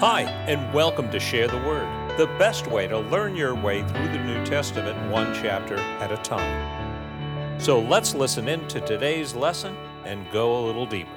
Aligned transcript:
Hi, 0.00 0.24
and 0.46 0.74
welcome 0.74 1.10
to 1.10 1.18
Share 1.18 1.48
the 1.48 1.56
Word, 1.56 1.88
the 2.18 2.26
best 2.38 2.66
way 2.66 2.86
to 2.86 2.98
learn 2.98 3.34
your 3.34 3.54
way 3.54 3.80
through 3.80 4.08
the 4.08 4.22
New 4.24 4.44
Testament 4.44 5.10
one 5.10 5.32
chapter 5.32 5.78
at 5.78 6.12
a 6.12 6.18
time. 6.18 7.58
So 7.58 7.80
let's 7.80 8.14
listen 8.14 8.46
in 8.46 8.68
to 8.68 8.82
today's 8.82 9.34
lesson 9.34 9.74
and 10.04 10.30
go 10.30 10.62
a 10.62 10.66
little 10.66 10.84
deeper. 10.84 11.08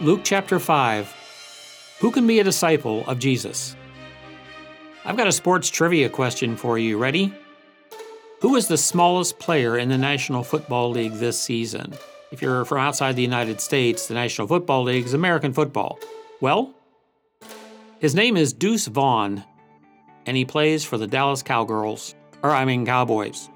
Luke 0.00 0.22
chapter 0.24 0.58
5 0.58 1.96
Who 2.00 2.10
can 2.10 2.26
be 2.26 2.40
a 2.40 2.44
disciple 2.44 3.06
of 3.06 3.20
Jesus? 3.20 3.76
I've 5.04 5.16
got 5.16 5.28
a 5.28 5.32
sports 5.32 5.70
trivia 5.70 6.08
question 6.08 6.56
for 6.56 6.78
you. 6.80 6.98
Ready? 6.98 7.32
Who 8.40 8.56
is 8.56 8.66
the 8.66 8.76
smallest 8.76 9.38
player 9.38 9.78
in 9.78 9.88
the 9.88 9.98
National 9.98 10.42
Football 10.42 10.90
League 10.90 11.14
this 11.14 11.38
season? 11.38 11.94
If 12.30 12.42
you're 12.42 12.66
from 12.66 12.78
outside 12.78 13.16
the 13.16 13.22
United 13.22 13.58
States, 13.58 14.06
the 14.06 14.14
National 14.14 14.46
Football 14.46 14.82
League 14.82 15.06
is 15.06 15.14
American 15.14 15.54
football. 15.54 15.98
Well, 16.42 16.74
his 18.00 18.14
name 18.14 18.36
is 18.36 18.52
Deuce 18.52 18.86
Vaughn, 18.86 19.42
and 20.26 20.36
he 20.36 20.44
plays 20.44 20.84
for 20.84 20.98
the 20.98 21.06
Dallas 21.06 21.42
Cowgirls, 21.42 22.14
or 22.42 22.50
I 22.50 22.66
mean 22.66 22.84
Cowboys. 22.84 23.48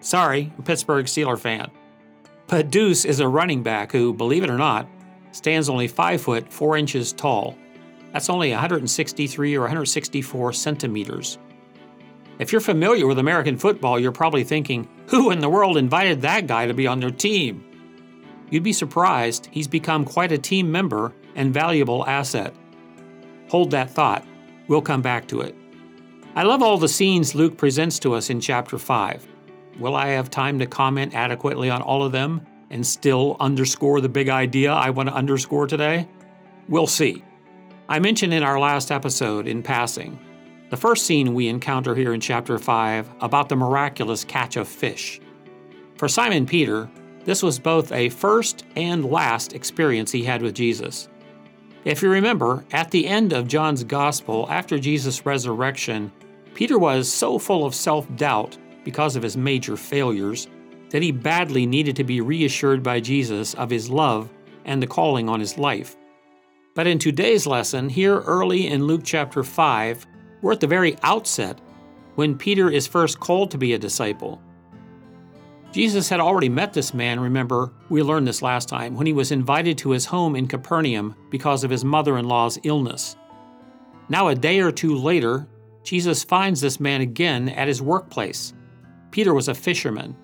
Sorry, 0.00 0.52
I'm 0.56 0.64
Pittsburgh 0.64 1.06
Steeler 1.06 1.38
fan. 1.38 1.70
But 2.46 2.70
Deuce 2.70 3.06
is 3.06 3.20
a 3.20 3.28
running 3.28 3.62
back 3.62 3.90
who, 3.90 4.12
believe 4.12 4.44
it 4.44 4.50
or 4.50 4.58
not, 4.58 4.86
stands 5.32 5.70
only 5.70 5.88
5 5.88 6.20
foot 6.20 6.52
4 6.52 6.76
inches 6.76 7.14
tall. 7.14 7.56
That's 8.12 8.28
only 8.28 8.50
163 8.50 9.56
or 9.56 9.60
164 9.60 10.52
centimeters. 10.52 11.38
If 12.38 12.52
you're 12.52 12.60
familiar 12.60 13.06
with 13.06 13.18
American 13.18 13.56
football, 13.56 13.98
you're 13.98 14.12
probably 14.12 14.44
thinking, 14.44 14.88
who 15.06 15.30
in 15.30 15.38
the 15.38 15.48
world 15.48 15.78
invited 15.78 16.20
that 16.20 16.46
guy 16.46 16.66
to 16.66 16.74
be 16.74 16.86
on 16.86 17.00
their 17.00 17.10
team? 17.10 17.64
You'd 18.50 18.62
be 18.62 18.72
surprised 18.72 19.48
he's 19.50 19.68
become 19.68 20.04
quite 20.04 20.32
a 20.32 20.38
team 20.38 20.70
member 20.70 21.12
and 21.34 21.54
valuable 21.54 22.06
asset. 22.06 22.54
Hold 23.48 23.70
that 23.70 23.90
thought. 23.90 24.26
We'll 24.68 24.82
come 24.82 25.02
back 25.02 25.26
to 25.28 25.40
it. 25.40 25.54
I 26.34 26.42
love 26.42 26.62
all 26.62 26.78
the 26.78 26.88
scenes 26.88 27.34
Luke 27.34 27.56
presents 27.56 27.98
to 28.00 28.14
us 28.14 28.30
in 28.30 28.40
chapter 28.40 28.78
5. 28.78 29.26
Will 29.78 29.96
I 29.96 30.08
have 30.08 30.30
time 30.30 30.58
to 30.58 30.66
comment 30.66 31.14
adequately 31.14 31.70
on 31.70 31.82
all 31.82 32.02
of 32.02 32.12
them 32.12 32.46
and 32.70 32.86
still 32.86 33.36
underscore 33.40 34.00
the 34.00 34.08
big 34.08 34.28
idea 34.28 34.72
I 34.72 34.90
want 34.90 35.08
to 35.08 35.14
underscore 35.14 35.66
today? 35.66 36.08
We'll 36.68 36.86
see. 36.86 37.24
I 37.88 37.98
mentioned 37.98 38.32
in 38.32 38.44
our 38.44 38.60
last 38.60 38.92
episode, 38.92 39.48
in 39.48 39.62
passing, 39.62 40.18
the 40.70 40.76
first 40.76 41.04
scene 41.04 41.34
we 41.34 41.48
encounter 41.48 41.96
here 41.96 42.14
in 42.14 42.20
chapter 42.20 42.56
5 42.56 43.10
about 43.20 43.48
the 43.48 43.56
miraculous 43.56 44.22
catch 44.22 44.56
of 44.56 44.68
fish. 44.68 45.20
For 45.96 46.06
Simon 46.06 46.46
Peter, 46.46 46.88
this 47.24 47.42
was 47.42 47.58
both 47.58 47.92
a 47.92 48.08
first 48.08 48.64
and 48.76 49.04
last 49.04 49.52
experience 49.52 50.10
he 50.10 50.24
had 50.24 50.42
with 50.42 50.54
Jesus. 50.54 51.08
If 51.84 52.02
you 52.02 52.10
remember, 52.10 52.64
at 52.72 52.90
the 52.90 53.06
end 53.06 53.32
of 53.32 53.48
John's 53.48 53.84
Gospel, 53.84 54.46
after 54.50 54.78
Jesus' 54.78 55.24
resurrection, 55.24 56.12
Peter 56.54 56.78
was 56.78 57.10
so 57.10 57.38
full 57.38 57.64
of 57.64 57.74
self 57.74 58.06
doubt 58.16 58.58
because 58.84 59.16
of 59.16 59.22
his 59.22 59.36
major 59.36 59.76
failures 59.76 60.48
that 60.90 61.02
he 61.02 61.12
badly 61.12 61.66
needed 61.66 61.96
to 61.96 62.04
be 62.04 62.20
reassured 62.20 62.82
by 62.82 63.00
Jesus 63.00 63.54
of 63.54 63.70
his 63.70 63.88
love 63.88 64.30
and 64.64 64.82
the 64.82 64.86
calling 64.86 65.28
on 65.28 65.40
his 65.40 65.56
life. 65.56 65.96
But 66.74 66.86
in 66.86 66.98
today's 66.98 67.46
lesson, 67.46 67.88
here 67.88 68.20
early 68.20 68.66
in 68.66 68.84
Luke 68.84 69.02
chapter 69.04 69.42
5, 69.42 70.06
we're 70.42 70.52
at 70.52 70.60
the 70.60 70.66
very 70.66 70.96
outset 71.02 71.60
when 72.14 72.36
Peter 72.36 72.70
is 72.70 72.86
first 72.86 73.20
called 73.20 73.50
to 73.50 73.58
be 73.58 73.74
a 73.74 73.78
disciple. 73.78 74.40
Jesus 75.72 76.08
had 76.08 76.18
already 76.18 76.48
met 76.48 76.72
this 76.72 76.92
man, 76.92 77.20
remember, 77.20 77.72
we 77.88 78.02
learned 78.02 78.26
this 78.26 78.42
last 78.42 78.68
time, 78.68 78.96
when 78.96 79.06
he 79.06 79.12
was 79.12 79.30
invited 79.30 79.78
to 79.78 79.90
his 79.90 80.04
home 80.04 80.34
in 80.34 80.48
Capernaum 80.48 81.14
because 81.30 81.62
of 81.62 81.70
his 81.70 81.84
mother 81.84 82.18
in 82.18 82.26
law's 82.26 82.58
illness. 82.64 83.16
Now, 84.08 84.28
a 84.28 84.34
day 84.34 84.58
or 84.58 84.72
two 84.72 84.96
later, 84.96 85.46
Jesus 85.84 86.24
finds 86.24 86.60
this 86.60 86.80
man 86.80 87.00
again 87.00 87.48
at 87.50 87.68
his 87.68 87.80
workplace. 87.80 88.52
Peter 89.12 89.32
was 89.32 89.46
a 89.46 89.54
fisherman. 89.54 90.16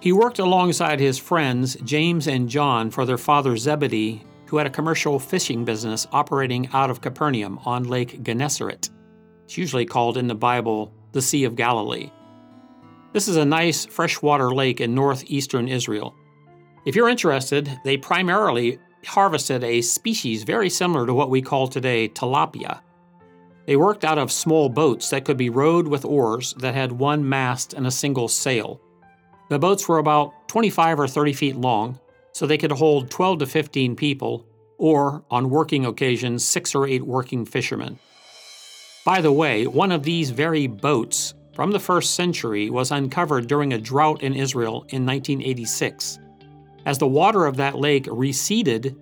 He 0.00 0.12
worked 0.12 0.38
alongside 0.38 1.00
his 1.00 1.18
friends, 1.18 1.76
James 1.76 2.26
and 2.26 2.48
John, 2.48 2.90
for 2.90 3.06
their 3.06 3.18
father 3.18 3.56
Zebedee, 3.56 4.24
who 4.46 4.58
had 4.58 4.66
a 4.66 4.70
commercial 4.70 5.18
fishing 5.18 5.64
business 5.64 6.06
operating 6.12 6.68
out 6.74 6.90
of 6.90 7.00
Capernaum 7.00 7.58
on 7.64 7.84
Lake 7.84 8.22
Gennesaret. 8.22 8.90
It's 9.44 9.56
usually 9.56 9.86
called 9.86 10.18
in 10.18 10.26
the 10.26 10.34
Bible 10.34 10.92
the 11.12 11.22
Sea 11.22 11.44
of 11.44 11.56
Galilee. 11.56 12.10
This 13.12 13.26
is 13.26 13.36
a 13.36 13.44
nice 13.44 13.86
freshwater 13.86 14.54
lake 14.54 14.80
in 14.80 14.94
northeastern 14.94 15.66
Israel. 15.66 16.14
If 16.86 16.94
you're 16.94 17.08
interested, 17.08 17.68
they 17.84 17.96
primarily 17.96 18.78
harvested 19.04 19.64
a 19.64 19.80
species 19.80 20.44
very 20.44 20.70
similar 20.70 21.06
to 21.06 21.14
what 21.14 21.28
we 21.28 21.42
call 21.42 21.66
today 21.66 22.08
tilapia. 22.08 22.80
They 23.66 23.74
worked 23.74 24.04
out 24.04 24.18
of 24.18 24.30
small 24.30 24.68
boats 24.68 25.10
that 25.10 25.24
could 25.24 25.36
be 25.36 25.50
rowed 25.50 25.88
with 25.88 26.04
oars 26.04 26.54
that 26.58 26.74
had 26.74 26.92
one 26.92 27.28
mast 27.28 27.72
and 27.74 27.86
a 27.86 27.90
single 27.90 28.28
sail. 28.28 28.80
The 29.48 29.58
boats 29.58 29.88
were 29.88 29.98
about 29.98 30.48
25 30.48 31.00
or 31.00 31.08
30 31.08 31.32
feet 31.32 31.56
long, 31.56 31.98
so 32.32 32.46
they 32.46 32.58
could 32.58 32.72
hold 32.72 33.10
12 33.10 33.40
to 33.40 33.46
15 33.46 33.96
people, 33.96 34.46
or, 34.78 35.24
on 35.30 35.50
working 35.50 35.84
occasions, 35.84 36.44
six 36.44 36.76
or 36.76 36.86
eight 36.86 37.04
working 37.04 37.44
fishermen. 37.44 37.98
By 39.04 39.20
the 39.20 39.32
way, 39.32 39.66
one 39.66 39.90
of 39.90 40.04
these 40.04 40.30
very 40.30 40.68
boats 40.68 41.34
from 41.60 41.72
the 41.72 41.78
first 41.78 42.14
century 42.14 42.70
was 42.70 42.90
uncovered 42.90 43.46
during 43.46 43.74
a 43.74 43.78
drought 43.78 44.22
in 44.22 44.32
Israel 44.32 44.86
in 44.88 45.04
1986. 45.04 46.18
As 46.86 46.96
the 46.96 47.06
water 47.06 47.44
of 47.44 47.58
that 47.58 47.76
lake 47.76 48.08
receded, 48.10 48.96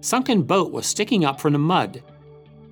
sunken 0.00 0.42
boat 0.42 0.72
was 0.72 0.84
sticking 0.84 1.24
up 1.24 1.40
from 1.40 1.52
the 1.52 1.60
mud. 1.60 2.02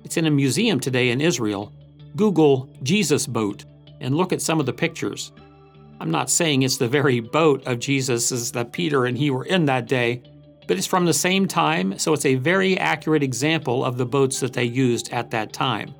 It's 0.03 0.17
in 0.17 0.25
a 0.25 0.29
museum 0.29 0.81
today 0.81 1.11
in 1.11 1.21
Israel. 1.21 1.71
Google 2.17 2.67
Jesus 2.83 3.25
boat 3.25 3.63
and 4.01 4.17
look 4.17 4.33
at 4.33 4.41
some 4.41 4.59
of 4.59 4.65
the 4.65 4.73
pictures. 4.73 5.31
I'm 6.01 6.11
not 6.11 6.29
saying 6.29 6.63
it's 6.63 6.75
the 6.75 6.89
very 6.89 7.21
boat 7.21 7.65
of 7.65 7.79
Jesus 7.79 8.51
that 8.51 8.73
Peter 8.73 9.05
and 9.05 9.17
he 9.17 9.31
were 9.31 9.45
in 9.45 9.63
that 9.63 9.87
day, 9.87 10.23
but 10.67 10.75
it's 10.75 10.87
from 10.87 11.05
the 11.05 11.13
same 11.13 11.47
time, 11.47 11.97
so 11.97 12.11
it's 12.11 12.25
a 12.25 12.35
very 12.35 12.77
accurate 12.77 13.23
example 13.23 13.85
of 13.85 13.97
the 13.97 14.05
boats 14.05 14.41
that 14.41 14.51
they 14.51 14.65
used 14.65 15.09
at 15.13 15.31
that 15.31 15.53
time. 15.53 15.95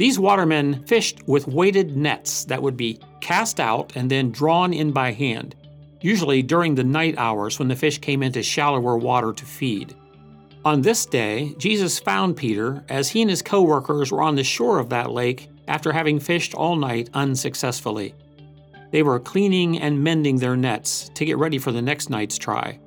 These 0.00 0.18
watermen 0.18 0.82
fished 0.86 1.28
with 1.28 1.46
weighted 1.46 1.94
nets 1.94 2.46
that 2.46 2.62
would 2.62 2.74
be 2.74 2.98
cast 3.20 3.60
out 3.60 3.92
and 3.96 4.10
then 4.10 4.30
drawn 4.30 4.72
in 4.72 4.92
by 4.92 5.12
hand, 5.12 5.54
usually 6.00 6.42
during 6.42 6.74
the 6.74 6.82
night 6.82 7.16
hours 7.18 7.58
when 7.58 7.68
the 7.68 7.76
fish 7.76 7.98
came 7.98 8.22
into 8.22 8.42
shallower 8.42 8.96
water 8.96 9.34
to 9.34 9.44
feed. 9.44 9.94
On 10.64 10.80
this 10.80 11.04
day, 11.04 11.54
Jesus 11.58 11.98
found 11.98 12.38
Peter 12.38 12.82
as 12.88 13.10
he 13.10 13.20
and 13.20 13.28
his 13.28 13.42
co-workers 13.42 14.10
were 14.10 14.22
on 14.22 14.36
the 14.36 14.42
shore 14.42 14.78
of 14.78 14.88
that 14.88 15.10
lake 15.10 15.50
after 15.68 15.92
having 15.92 16.18
fished 16.18 16.54
all 16.54 16.76
night 16.76 17.10
unsuccessfully. 17.12 18.14
They 18.92 19.02
were 19.02 19.20
cleaning 19.20 19.80
and 19.80 20.02
mending 20.02 20.36
their 20.36 20.56
nets 20.56 21.10
to 21.12 21.26
get 21.26 21.36
ready 21.36 21.58
for 21.58 21.72
the 21.72 21.82
next 21.82 22.08
night's 22.08 22.38
try. 22.38 22.80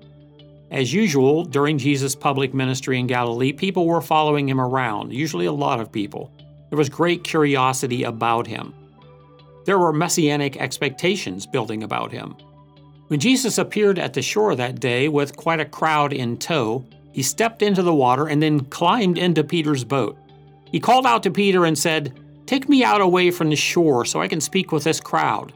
As 0.72 0.92
usual, 0.92 1.46
during 1.46 1.78
Jesus' 1.78 2.16
public 2.16 2.56
ministry 2.56 3.00
in 3.00 3.06
Galilee, 3.06 3.54
people 3.54 3.86
were 3.86 4.02
following 4.02 4.50
him 4.50 4.60
around, 4.60 5.14
usually 5.14 5.46
a 5.46 5.52
lot 5.52 5.80
of 5.80 5.92
people. 5.92 6.32
There 6.74 6.80
was 6.80 6.90
great 6.90 7.24
curiosity 7.24 8.02
about 8.02 8.48
him. 8.48 8.74
There 9.66 9.78
were 9.78 9.94
messianic 9.94 10.58
expectations 10.58 11.46
building 11.46 11.84
about 11.84 12.12
him. 12.12 12.36
When 13.10 13.20
Jesus 13.20 13.60
appeared 13.60 14.00
at 14.00 14.16
the 14.16 14.24
shore 14.24 14.56
that 14.56 14.80
day 14.80 15.08
with 15.08 15.38
quite 15.38 15.60
a 15.60 15.66
crowd 15.66 16.14
in 16.14 16.36
tow, 16.36 16.84
he 17.12 17.22
stepped 17.22 17.62
into 17.62 17.84
the 17.84 17.94
water 17.94 18.26
and 18.26 18.42
then 18.42 18.66
climbed 18.66 19.20
into 19.20 19.44
Peter's 19.44 19.84
boat. 19.84 20.18
He 20.72 20.80
called 20.80 21.06
out 21.06 21.22
to 21.22 21.30
Peter 21.30 21.64
and 21.66 21.78
said, 21.78 22.20
Take 22.48 22.68
me 22.68 22.84
out 22.84 23.02
away 23.02 23.30
from 23.30 23.52
the 23.52 23.56
shore 23.56 24.04
so 24.04 24.20
I 24.20 24.28
can 24.28 24.42
speak 24.42 24.72
with 24.72 24.84
this 24.84 25.00
crowd. 25.00 25.54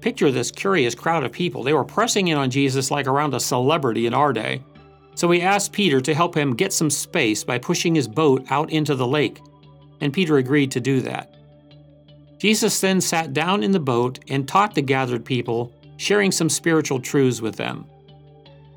Picture 0.00 0.30
this 0.30 0.50
curious 0.50 0.94
crowd 0.94 1.24
of 1.24 1.32
people. 1.32 1.62
They 1.62 1.74
were 1.74 1.84
pressing 1.84 2.28
in 2.28 2.38
on 2.38 2.48
Jesus 2.48 2.90
like 2.90 3.06
around 3.06 3.34
a 3.34 3.40
celebrity 3.40 4.06
in 4.06 4.14
our 4.14 4.32
day. 4.32 4.62
So 5.14 5.30
he 5.30 5.42
asked 5.42 5.72
Peter 5.72 6.00
to 6.00 6.14
help 6.14 6.34
him 6.34 6.56
get 6.56 6.72
some 6.72 6.88
space 6.88 7.44
by 7.44 7.58
pushing 7.58 7.94
his 7.94 8.08
boat 8.08 8.46
out 8.48 8.70
into 8.70 8.94
the 8.94 9.06
lake 9.06 9.42
and 10.02 10.12
Peter 10.12 10.36
agreed 10.36 10.72
to 10.72 10.80
do 10.80 11.00
that. 11.00 11.32
Jesus 12.38 12.80
then 12.80 13.00
sat 13.00 13.32
down 13.32 13.62
in 13.62 13.70
the 13.70 13.78
boat 13.78 14.18
and 14.28 14.46
taught 14.46 14.74
the 14.74 14.82
gathered 14.82 15.24
people, 15.24 15.72
sharing 15.96 16.32
some 16.32 16.50
spiritual 16.50 16.98
truths 16.98 17.40
with 17.40 17.54
them. 17.54 17.86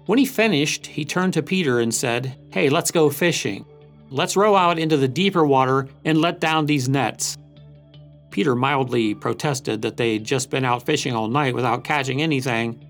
When 0.06 0.19
he 0.19 0.25
finished, 0.27 0.86
he 0.86 1.04
turned 1.04 1.33
to 1.33 1.42
Peter 1.42 1.80
and 1.80 1.94
said, 1.94 2.36
Hey, 2.51 2.69
let's 2.69 2.92
go 2.92 3.10
fishing. 3.10 3.66
Let's 4.12 4.38
row 4.38 4.56
out 4.56 4.77
into 4.77 4.98
the 4.98 5.07
deeper 5.07 5.44
water 5.44 5.88
and 6.06 6.22
let 6.22 6.39
down 6.39 6.68
these 6.68 6.88
nets. 6.88 7.39
Peter 8.30 8.56
mildly 8.56 9.16
protested 9.16 9.81
that 9.81 9.98
they'd 9.98 10.24
just 10.24 10.51
been 10.51 10.63
out 10.63 10.86
fishing 10.86 11.16
all 11.16 11.28
night 11.28 11.56
without 11.56 11.83
catching 11.83 12.21
anything. 12.21 12.86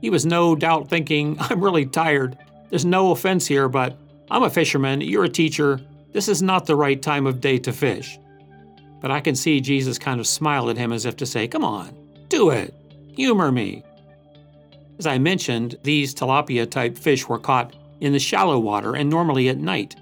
He 0.00 0.08
was 0.08 0.24
no 0.24 0.54
doubt 0.54 0.88
thinking, 0.88 1.36
I'm 1.40 1.60
really 1.60 1.86
tired. 1.86 2.38
There's 2.70 2.84
no 2.84 3.10
offense 3.10 3.44
here, 3.44 3.68
but 3.68 3.98
I'm 4.30 4.44
a 4.44 4.50
fisherman, 4.50 5.00
you're 5.00 5.24
a 5.24 5.28
teacher, 5.28 5.80
this 6.12 6.28
is 6.28 6.42
not 6.42 6.66
the 6.66 6.76
right 6.76 7.00
time 7.00 7.26
of 7.26 7.40
day 7.40 7.58
to 7.58 7.72
fish. 7.72 8.18
But 9.00 9.10
I 9.10 9.20
can 9.20 9.34
see 9.34 9.60
Jesus 9.60 9.98
kind 9.98 10.20
of 10.20 10.26
smile 10.26 10.70
at 10.70 10.76
him 10.76 10.92
as 10.92 11.06
if 11.06 11.16
to 11.16 11.26
say, 11.26 11.48
Come 11.48 11.64
on, 11.64 11.96
do 12.28 12.50
it, 12.50 12.74
humor 13.14 13.50
me. 13.50 13.82
As 14.98 15.06
I 15.06 15.18
mentioned, 15.18 15.76
these 15.82 16.14
tilapia 16.14 16.70
type 16.70 16.96
fish 16.96 17.28
were 17.28 17.38
caught 17.38 17.74
in 18.00 18.12
the 18.12 18.18
shallow 18.18 18.58
water 18.58 18.94
and 18.94 19.08
normally 19.08 19.48
at 19.48 19.58
night, 19.58 19.96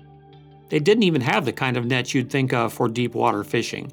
They 0.69 0.81
didn't 0.81 1.05
even 1.05 1.23
have 1.23 1.45
the 1.45 1.53
kind 1.53 1.77
of 1.77 1.87
nets 1.87 2.15
you'd 2.15 2.31
think 2.31 2.53
of 2.53 2.73
for 2.73 2.89
deep 2.89 3.15
water 3.15 3.43
fishing. 3.45 3.91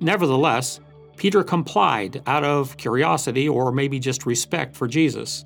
Nevertheless, 0.00 0.80
Peter 1.16 1.42
complied 1.42 2.22
out 2.26 2.44
of 2.44 2.76
curiosity 2.76 3.48
or 3.48 3.72
maybe 3.72 3.98
just 3.98 4.26
respect 4.26 4.76
for 4.76 4.86
Jesus. 4.86 5.44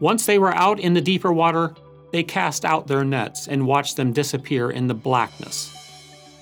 Once 0.00 0.26
they 0.26 0.38
were 0.38 0.54
out 0.54 0.80
in 0.80 0.92
the 0.92 1.00
deeper 1.00 1.32
water, 1.32 1.74
they 2.12 2.22
cast 2.22 2.64
out 2.64 2.86
their 2.86 3.04
nets 3.04 3.48
and 3.48 3.66
watched 3.66 3.96
them 3.96 4.12
disappear 4.12 4.70
in 4.70 4.86
the 4.86 4.94
blackness. 4.94 5.72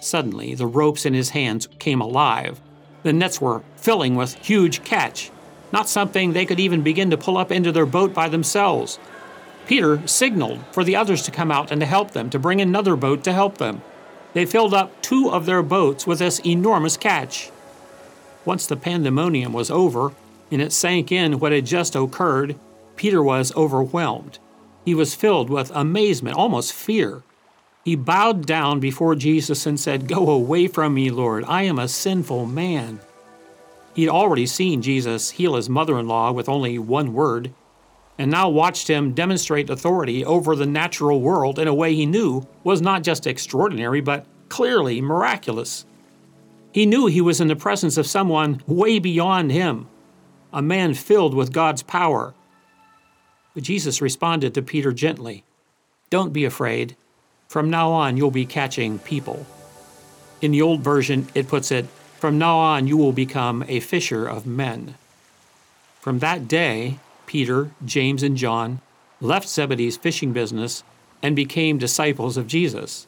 Suddenly, 0.01 0.55
the 0.55 0.67
ropes 0.67 1.07
in 1.07 1.15
his 1.15 1.31
hands 1.31 1.69
came 1.79 2.01
alive. 2.01 2.61
The 3.03 3.13
nets 3.13 3.41
were 3.41 3.63
filling 3.77 4.17
with 4.17 4.35
huge 4.35 4.85
catch, 4.85 5.31
not 5.73 5.89
something 5.89 6.33
they 6.33 6.47
could 6.47 6.61
even 6.61 6.83
begin 6.83 7.11
to 7.11 7.17
pull 7.17 7.39
up 7.39 7.51
into 7.51 7.73
their 7.73 7.87
boat 7.87 8.13
by 8.13 8.29
themselves. 8.29 8.99
Peter 9.67 10.07
signaled 10.07 10.61
for 10.73 10.85
the 10.85 10.97
others 10.97 11.23
to 11.23 11.31
come 11.31 11.51
out 11.51 11.71
and 11.71 11.81
to 11.81 11.87
help 11.87 12.11
them, 12.11 12.29
to 12.31 12.39
bring 12.39 12.61
another 12.61 12.97
boat 12.97 13.25
to 13.25 13.33
help 13.33 13.59
them. 13.59 13.81
They 14.35 14.47
filled 14.47 14.75
up 14.75 15.01
two 15.01 15.31
of 15.31 15.47
their 15.47 15.63
boats 15.63 16.07
with 16.07 16.19
this 16.19 16.41
enormous 16.41 16.97
catch. 16.97 17.51
Once 18.45 18.67
the 18.67 18.77
pandemonium 18.77 19.53
was 19.53 19.71
over 19.71 20.13
and 20.51 20.61
it 20.61 20.73
sank 20.73 21.11
in 21.11 21.39
what 21.39 21.53
had 21.53 21.65
just 21.65 21.97
occurred, 21.97 22.59
Peter 22.97 23.23
was 23.23 23.55
overwhelmed. 23.57 24.39
He 24.85 24.95
was 24.95 25.15
filled 25.15 25.49
with 25.49 25.71
amazement, 25.75 26.37
almost 26.37 26.73
fear. 26.73 27.23
He 27.85 27.97
bowed 27.97 28.47
down 28.47 28.81
before 28.81 29.15
Jesus 29.15 29.67
and 29.67 29.79
said, 29.79 30.09
Go 30.09 30.31
away 30.31 30.67
from 30.67 30.95
me, 30.95 31.11
Lord. 31.11 31.45
I 31.47 31.63
am 31.63 31.79
a 31.79 31.89
sinful 31.89 32.47
man. 32.47 33.01
He'd 33.95 34.09
already 34.09 34.47
seen 34.47 34.83
Jesus 34.83 35.31
heal 35.31 35.55
his 35.55 35.69
mother 35.69 35.99
in 35.99 36.09
law 36.09 36.33
with 36.33 36.49
only 36.49 36.79
one 36.79 37.13
word, 37.13 37.53
and 38.19 38.31
now 38.31 38.49
watched 38.49 38.89
him 38.89 39.13
demonstrate 39.13 39.71
authority 39.71 40.25
over 40.25 40.57
the 40.57 40.67
natural 40.67 41.21
world 41.21 41.59
in 41.59 41.69
a 41.69 41.75
way 41.75 41.95
he 41.95 42.07
knew 42.07 42.47
was 42.63 42.83
not 42.83 43.03
just 43.03 43.27
extraordinary, 43.27 44.01
but 44.01 44.27
clearly 44.49 45.01
miraculous. 45.01 45.85
He 46.73 46.87
knew 46.87 47.07
he 47.07 47.21
was 47.21 47.41
in 47.41 47.49
the 47.49 47.57
presence 47.57 47.97
of 47.97 48.07
someone 48.07 48.63
way 48.67 48.99
beyond 48.99 49.53
him, 49.53 49.87
a 50.53 50.61
man 50.61 50.95
filled 50.95 51.35
with 51.35 51.53
God's 51.53 51.83
power. 51.83 52.35
Jesus 53.63 54.01
responded 54.01 54.55
to 54.55 54.63
Peter 54.63 54.93
gently 54.93 55.45
Don't 56.11 56.33
be 56.33 56.45
afraid. 56.45 56.97
From 57.49 57.71
now 57.71 57.93
on, 57.93 58.17
you'll 58.17 58.31
be 58.31 58.47
catching 58.47 58.99
people. 58.99 59.47
In 60.43 60.51
the 60.51 60.63
old 60.63 60.81
version, 60.81 61.29
it 61.35 61.49
puts 61.49 61.71
it, 61.71 61.87
From 62.19 62.39
now 62.39 62.59
on, 62.59 62.87
you 62.87 62.97
will 62.97 63.13
become 63.13 63.65
a 63.69 63.81
fisher 63.81 64.27
of 64.27 64.47
men. 64.47 64.97
From 66.01 66.19
that 66.19 66.49
day, 66.49 66.99
Peter, 67.27 67.71
James, 67.85 68.23
and 68.23 68.37
John 68.37 68.81
left 69.21 69.49
Zebedee's 69.49 69.97
fishing 69.97 70.33
business 70.33 70.83
and 71.23 71.35
became 71.35 71.79
disciples 71.79 72.37
of 72.37 72.47
Jesus. 72.47 73.07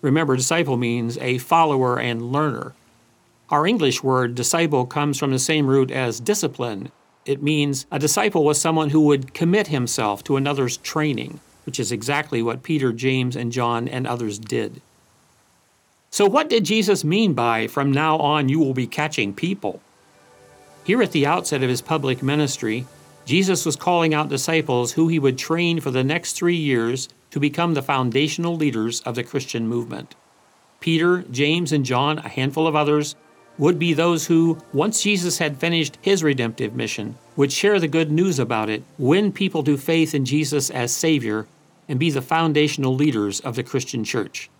Remember, 0.00 0.36
disciple 0.36 0.76
means 0.76 1.18
a 1.18 1.38
follower 1.38 1.98
and 1.98 2.32
learner. 2.32 2.74
Our 3.50 3.66
English 3.66 4.02
word 4.02 4.34
disciple 4.34 4.86
comes 4.86 5.18
from 5.18 5.30
the 5.30 5.38
same 5.38 5.66
root 5.66 5.90
as 5.90 6.20
discipline. 6.20 6.90
It 7.24 7.42
means 7.42 7.86
a 7.90 7.98
disciple 7.98 8.44
was 8.44 8.60
someone 8.60 8.90
who 8.90 9.00
would 9.02 9.32
commit 9.32 9.68
himself 9.68 10.24
to 10.24 10.36
another's 10.36 10.76
training, 10.78 11.40
which 11.64 11.78
is 11.78 11.92
exactly 11.92 12.42
what 12.42 12.62
Peter, 12.62 12.92
James, 12.92 13.36
and 13.36 13.52
John 13.52 13.86
and 13.86 14.06
others 14.06 14.38
did. 14.38 14.80
So, 16.10 16.26
what 16.26 16.50
did 16.50 16.64
Jesus 16.64 17.04
mean 17.04 17.32
by, 17.32 17.68
from 17.68 17.92
now 17.92 18.18
on, 18.18 18.48
you 18.48 18.58
will 18.58 18.74
be 18.74 18.86
catching 18.86 19.32
people? 19.32 19.80
Here 20.84 21.00
at 21.00 21.12
the 21.12 21.26
outset 21.26 21.62
of 21.62 21.70
his 21.70 21.80
public 21.80 22.22
ministry, 22.22 22.86
Jesus 23.24 23.64
was 23.64 23.76
calling 23.76 24.12
out 24.12 24.28
disciples 24.28 24.92
who 24.92 25.06
he 25.06 25.20
would 25.20 25.38
train 25.38 25.80
for 25.80 25.92
the 25.92 26.02
next 26.02 26.32
three 26.32 26.56
years 26.56 27.08
to 27.30 27.38
become 27.38 27.74
the 27.74 27.82
foundational 27.82 28.56
leaders 28.56 29.00
of 29.02 29.14
the 29.14 29.22
Christian 29.22 29.68
movement. 29.68 30.16
Peter, 30.80 31.22
James, 31.30 31.70
and 31.70 31.84
John, 31.84 32.18
a 32.18 32.28
handful 32.28 32.66
of 32.66 32.74
others, 32.74 33.14
would 33.58 33.78
be 33.78 33.92
those 33.92 34.26
who, 34.26 34.58
once 34.72 35.02
Jesus 35.02 35.38
had 35.38 35.58
finished 35.58 35.98
his 36.00 36.22
redemptive 36.22 36.74
mission, 36.74 37.16
would 37.36 37.52
share 37.52 37.78
the 37.78 37.88
good 37.88 38.10
news 38.10 38.38
about 38.38 38.70
it, 38.70 38.82
win 38.98 39.32
people 39.32 39.62
to 39.64 39.76
faith 39.76 40.14
in 40.14 40.24
Jesus 40.24 40.70
as 40.70 40.92
Savior, 40.92 41.46
and 41.88 41.98
be 41.98 42.10
the 42.10 42.22
foundational 42.22 42.94
leaders 42.94 43.40
of 43.40 43.56
the 43.56 43.62
Christian 43.62 44.04
church. 44.04 44.50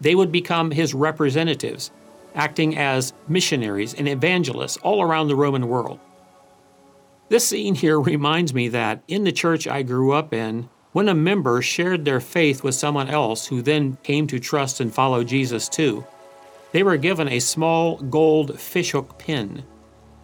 They 0.00 0.14
would 0.14 0.30
become 0.30 0.70
his 0.70 0.94
representatives, 0.94 1.90
acting 2.34 2.76
as 2.76 3.12
missionaries 3.26 3.94
and 3.94 4.08
evangelists 4.08 4.76
all 4.78 5.02
around 5.02 5.28
the 5.28 5.36
Roman 5.36 5.68
world. 5.68 5.98
This 7.28 7.46
scene 7.46 7.74
here 7.74 8.00
reminds 8.00 8.54
me 8.54 8.68
that 8.68 9.02
in 9.08 9.24
the 9.24 9.32
church 9.32 9.66
I 9.66 9.82
grew 9.82 10.12
up 10.12 10.32
in, 10.32 10.68
when 10.92 11.08
a 11.08 11.14
member 11.14 11.60
shared 11.60 12.04
their 12.04 12.20
faith 12.20 12.64
with 12.64 12.74
someone 12.74 13.08
else 13.08 13.46
who 13.46 13.60
then 13.60 13.98
came 14.02 14.26
to 14.28 14.38
trust 14.38 14.80
and 14.80 14.92
follow 14.92 15.24
Jesus 15.24 15.68
too, 15.68 16.06
they 16.72 16.82
were 16.82 16.96
given 16.96 17.28
a 17.28 17.40
small 17.40 17.96
gold 17.96 18.58
fishhook 18.58 19.18
pin, 19.18 19.62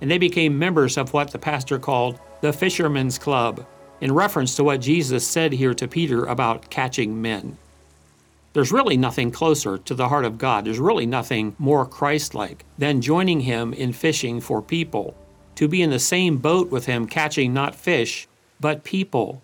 and 0.00 0.10
they 0.10 0.18
became 0.18 0.58
members 0.58 0.96
of 0.96 1.12
what 1.12 1.30
the 1.30 1.38
pastor 1.38 1.78
called 1.78 2.18
the 2.40 2.52
Fishermen's 2.52 3.18
Club, 3.18 3.66
in 4.00 4.12
reference 4.12 4.54
to 4.56 4.64
what 4.64 4.80
Jesus 4.80 5.26
said 5.26 5.52
here 5.52 5.74
to 5.74 5.88
Peter 5.88 6.24
about 6.24 6.70
catching 6.70 7.22
men. 7.22 7.56
There's 8.52 8.72
really 8.72 8.96
nothing 8.96 9.30
closer 9.30 9.78
to 9.78 9.94
the 9.94 10.08
heart 10.08 10.24
of 10.24 10.38
God. 10.38 10.64
There's 10.64 10.78
really 10.78 11.06
nothing 11.06 11.56
more 11.58 11.86
Christ 11.86 12.34
like 12.34 12.64
than 12.78 13.00
joining 13.00 13.40
Him 13.40 13.72
in 13.72 13.92
fishing 13.92 14.40
for 14.40 14.62
people 14.62 15.16
to 15.56 15.68
be 15.68 15.82
in 15.82 15.90
the 15.90 15.98
same 15.98 16.38
boat 16.38 16.70
with 16.70 16.86
him, 16.86 17.06
catching 17.06 17.52
not 17.52 17.74
fish, 17.74 18.26
but 18.60 18.84
people. 18.84 19.42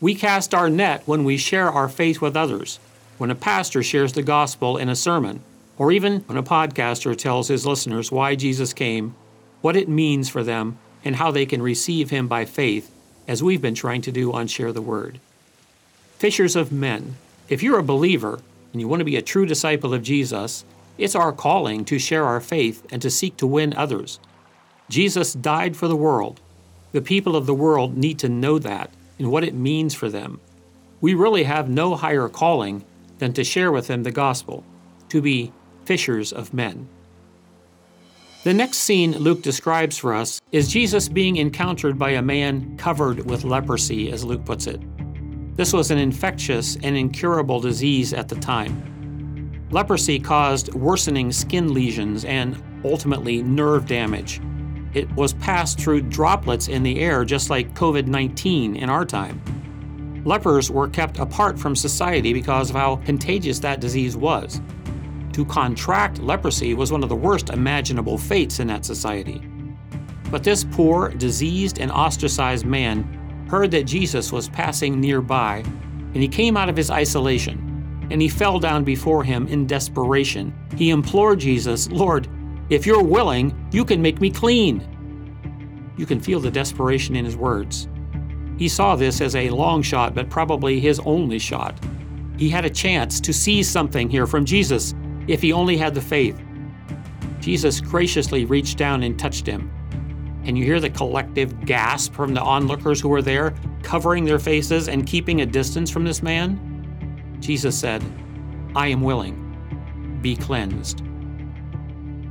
We 0.00 0.14
cast 0.14 0.54
our 0.54 0.68
net 0.68 1.02
when 1.06 1.24
we 1.24 1.36
share 1.36 1.70
our 1.70 1.88
faith 1.88 2.20
with 2.20 2.36
others, 2.36 2.78
when 3.18 3.30
a 3.30 3.34
pastor 3.34 3.82
shares 3.82 4.12
the 4.12 4.22
gospel 4.22 4.76
in 4.76 4.88
a 4.88 4.96
sermon, 4.96 5.42
or 5.78 5.92
even 5.92 6.20
when 6.20 6.38
a 6.38 6.42
podcaster 6.42 7.16
tells 7.16 7.48
his 7.48 7.66
listeners 7.66 8.12
why 8.12 8.34
Jesus 8.34 8.72
came, 8.72 9.14
what 9.60 9.76
it 9.76 9.88
means 9.88 10.28
for 10.28 10.42
them, 10.44 10.78
and 11.04 11.16
how 11.16 11.30
they 11.30 11.46
can 11.46 11.60
receive 11.60 12.10
him 12.10 12.28
by 12.28 12.44
faith, 12.44 12.90
as 13.26 13.42
we've 13.42 13.62
been 13.62 13.74
trying 13.74 14.02
to 14.02 14.12
do 14.12 14.32
on 14.32 14.46
Share 14.46 14.72
the 14.72 14.82
Word. 14.82 15.20
Fishers 16.18 16.56
of 16.56 16.72
men, 16.72 17.16
if 17.48 17.62
you're 17.62 17.78
a 17.78 17.82
believer 17.82 18.40
and 18.72 18.80
you 18.80 18.88
want 18.88 19.00
to 19.00 19.04
be 19.04 19.16
a 19.16 19.22
true 19.22 19.46
disciple 19.46 19.92
of 19.92 20.02
Jesus, 20.02 20.64
it's 20.96 21.14
our 21.14 21.32
calling 21.32 21.84
to 21.86 21.98
share 21.98 22.24
our 22.24 22.40
faith 22.40 22.86
and 22.90 23.02
to 23.02 23.10
seek 23.10 23.36
to 23.38 23.46
win 23.46 23.74
others. 23.74 24.20
Jesus 24.88 25.32
died 25.32 25.76
for 25.76 25.88
the 25.88 25.96
world. 25.96 26.40
The 26.92 27.02
people 27.02 27.34
of 27.34 27.46
the 27.46 27.54
world 27.54 27.96
need 27.96 28.18
to 28.20 28.28
know 28.28 28.58
that 28.60 28.90
and 29.18 29.30
what 29.30 29.44
it 29.44 29.54
means 29.54 29.94
for 29.94 30.08
them. 30.08 30.40
We 31.00 31.14
really 31.14 31.44
have 31.44 31.68
no 31.68 31.96
higher 31.96 32.28
calling 32.28 32.84
than 33.18 33.32
to 33.34 33.44
share 33.44 33.72
with 33.72 33.88
them 33.88 34.02
the 34.02 34.10
gospel, 34.10 34.64
to 35.08 35.20
be 35.20 35.52
fishers 35.86 36.32
of 36.32 36.54
men. 36.54 36.88
The 38.42 38.54
next 38.54 38.78
scene 38.78 39.12
Luke 39.12 39.42
describes 39.42 39.96
for 39.96 40.12
us 40.14 40.40
is 40.52 40.70
Jesus 40.70 41.08
being 41.08 41.36
encountered 41.36 41.98
by 41.98 42.10
a 42.10 42.22
man 42.22 42.76
covered 42.76 43.24
with 43.24 43.44
leprosy, 43.44 44.10
as 44.10 44.24
Luke 44.24 44.44
puts 44.44 44.66
it. 44.66 44.80
This 45.56 45.72
was 45.72 45.90
an 45.90 45.98
infectious 45.98 46.76
and 46.82 46.96
incurable 46.96 47.60
disease 47.60 48.12
at 48.12 48.28
the 48.28 48.36
time. 48.36 49.68
Leprosy 49.70 50.18
caused 50.18 50.74
worsening 50.74 51.32
skin 51.32 51.72
lesions 51.72 52.24
and 52.24 52.62
ultimately 52.84 53.42
nerve 53.42 53.86
damage, 53.86 54.40
it 54.94 55.10
was 55.16 55.34
passed 55.34 55.80
through 55.80 56.02
droplets 56.02 56.68
in 56.68 56.84
the 56.84 57.00
air, 57.00 57.24
just 57.24 57.50
like 57.50 57.74
COVID 57.74 58.06
19 58.06 58.76
in 58.76 58.88
our 58.88 59.04
time. 59.04 59.42
Lepers 60.24 60.70
were 60.70 60.88
kept 60.88 61.18
apart 61.18 61.58
from 61.58 61.74
society 61.74 62.32
because 62.32 62.70
of 62.70 62.76
how 62.76 62.96
contagious 62.96 63.58
that 63.58 63.80
disease 63.80 64.16
was. 64.16 64.60
To 65.34 65.44
contract 65.44 66.20
leprosy 66.20 66.74
was 66.74 66.92
one 66.92 67.02
of 67.02 67.08
the 67.08 67.16
worst 67.16 67.50
imaginable 67.50 68.16
fates 68.16 68.60
in 68.60 68.68
that 68.68 68.84
society. 68.84 69.42
But 70.30 70.44
this 70.44 70.62
poor, 70.62 71.08
diseased, 71.08 71.80
and 71.80 71.90
ostracized 71.90 72.64
man 72.64 73.46
heard 73.50 73.72
that 73.72 73.82
Jesus 73.82 74.30
was 74.30 74.48
passing 74.48 75.00
nearby, 75.00 75.64
and 75.66 76.16
he 76.16 76.28
came 76.28 76.56
out 76.56 76.68
of 76.68 76.76
his 76.76 76.88
isolation, 76.88 78.06
and 78.12 78.22
he 78.22 78.28
fell 78.28 78.60
down 78.60 78.84
before 78.84 79.24
him 79.24 79.48
in 79.48 79.66
desperation. 79.66 80.54
He 80.76 80.90
implored 80.90 81.40
Jesus, 81.40 81.90
Lord, 81.90 82.28
if 82.70 82.86
you're 82.86 83.02
willing, 83.02 83.68
you 83.72 83.84
can 83.84 84.00
make 84.00 84.20
me 84.20 84.30
clean. 84.30 84.86
You 85.96 86.06
can 86.06 86.20
feel 86.20 86.38
the 86.38 86.50
desperation 86.50 87.16
in 87.16 87.24
his 87.24 87.36
words. 87.36 87.88
He 88.56 88.68
saw 88.68 88.94
this 88.94 89.20
as 89.20 89.34
a 89.34 89.50
long 89.50 89.82
shot, 89.82 90.14
but 90.14 90.30
probably 90.30 90.78
his 90.78 91.00
only 91.00 91.40
shot. 91.40 91.76
He 92.38 92.48
had 92.48 92.64
a 92.64 92.70
chance 92.70 93.18
to 93.20 93.32
see 93.32 93.64
something 93.64 94.08
here 94.08 94.28
from 94.28 94.44
Jesus 94.44 94.94
if 95.28 95.42
he 95.42 95.52
only 95.52 95.76
had 95.76 95.94
the 95.94 96.00
faith. 96.00 96.40
Jesus 97.40 97.80
graciously 97.80 98.44
reached 98.44 98.78
down 98.78 99.02
and 99.02 99.18
touched 99.18 99.46
him. 99.46 99.70
And 100.44 100.58
you 100.58 100.64
hear 100.64 100.80
the 100.80 100.90
collective 100.90 101.64
gasp 101.64 102.12
from 102.14 102.34
the 102.34 102.40
onlookers 102.40 103.00
who 103.00 103.08
were 103.08 103.22
there, 103.22 103.54
covering 103.82 104.24
their 104.24 104.38
faces 104.38 104.88
and 104.88 105.06
keeping 105.06 105.40
a 105.40 105.46
distance 105.46 105.90
from 105.90 106.04
this 106.04 106.22
man? 106.22 107.36
Jesus 107.40 107.78
said, 107.78 108.02
I 108.74 108.88
am 108.88 109.02
willing. 109.02 110.18
Be 110.22 110.36
cleansed. 110.36 111.02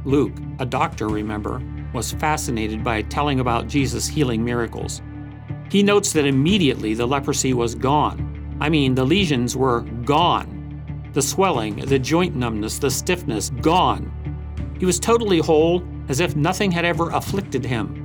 Luke, 0.05 0.33
a 0.59 0.65
doctor, 0.65 1.07
remember, 1.07 1.61
was 1.93 2.11
fascinated 2.11 2.83
by 2.83 3.03
telling 3.03 3.39
about 3.39 3.67
Jesus' 3.67 4.07
healing 4.07 4.43
miracles. 4.43 5.01
He 5.69 5.81
notes 5.81 6.11
that 6.13 6.25
immediately 6.25 6.93
the 6.93 7.05
leprosy 7.05 7.53
was 7.53 7.75
gone. 7.75 8.57
I 8.59 8.69
mean, 8.69 8.95
the 8.95 9.05
lesions 9.05 9.55
were 9.55 9.81
gone. 9.81 10.62
The 11.13 11.21
swelling, 11.21 11.77
the 11.77 11.99
joint 11.99 12.35
numbness, 12.35 12.79
the 12.79 12.91
stiffness 12.91 13.49
gone. 13.61 14.11
He 14.79 14.85
was 14.85 14.99
totally 14.99 15.39
whole, 15.39 15.83
as 16.09 16.19
if 16.19 16.35
nothing 16.35 16.71
had 16.71 16.85
ever 16.85 17.09
afflicted 17.11 17.63
him. 17.63 17.99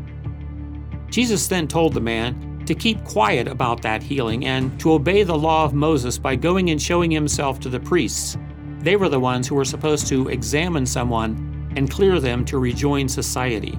Jesus 1.10 1.48
then 1.48 1.66
told 1.66 1.94
the 1.94 2.00
man 2.00 2.62
to 2.66 2.74
keep 2.74 3.02
quiet 3.04 3.48
about 3.48 3.80
that 3.80 4.02
healing 4.02 4.44
and 4.44 4.78
to 4.78 4.92
obey 4.92 5.22
the 5.22 5.36
law 5.36 5.64
of 5.64 5.72
Moses 5.72 6.18
by 6.18 6.36
going 6.36 6.68
and 6.70 6.80
showing 6.80 7.10
himself 7.10 7.58
to 7.60 7.70
the 7.70 7.80
priests. 7.80 8.36
They 8.80 8.94
were 8.94 9.08
the 9.08 9.18
ones 9.18 9.48
who 9.48 9.54
were 9.54 9.64
supposed 9.64 10.06
to 10.08 10.28
examine 10.28 10.84
someone 10.84 11.72
and 11.76 11.90
clear 11.90 12.20
them 12.20 12.44
to 12.44 12.58
rejoin 12.58 13.08
society. 13.08 13.78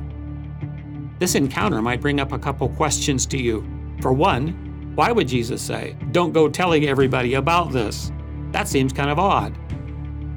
This 1.20 1.36
encounter 1.36 1.82
might 1.82 2.02
bring 2.02 2.20
up 2.20 2.32
a 2.32 2.40
couple 2.40 2.68
questions 2.70 3.26
to 3.28 3.38
you. 3.38 3.64
For 4.02 4.12
one, 4.12 4.94
why 4.96 5.12
would 5.12 5.28
Jesus 5.28 5.62
say, 5.62 5.96
Don't 6.12 6.34
go 6.34 6.50
telling 6.50 6.86
everybody 6.86 7.36
about 7.36 7.72
this? 7.72 8.12
That 8.52 8.68
seems 8.68 8.94
kind 8.94 9.10
of 9.10 9.20
odd. 9.20 9.58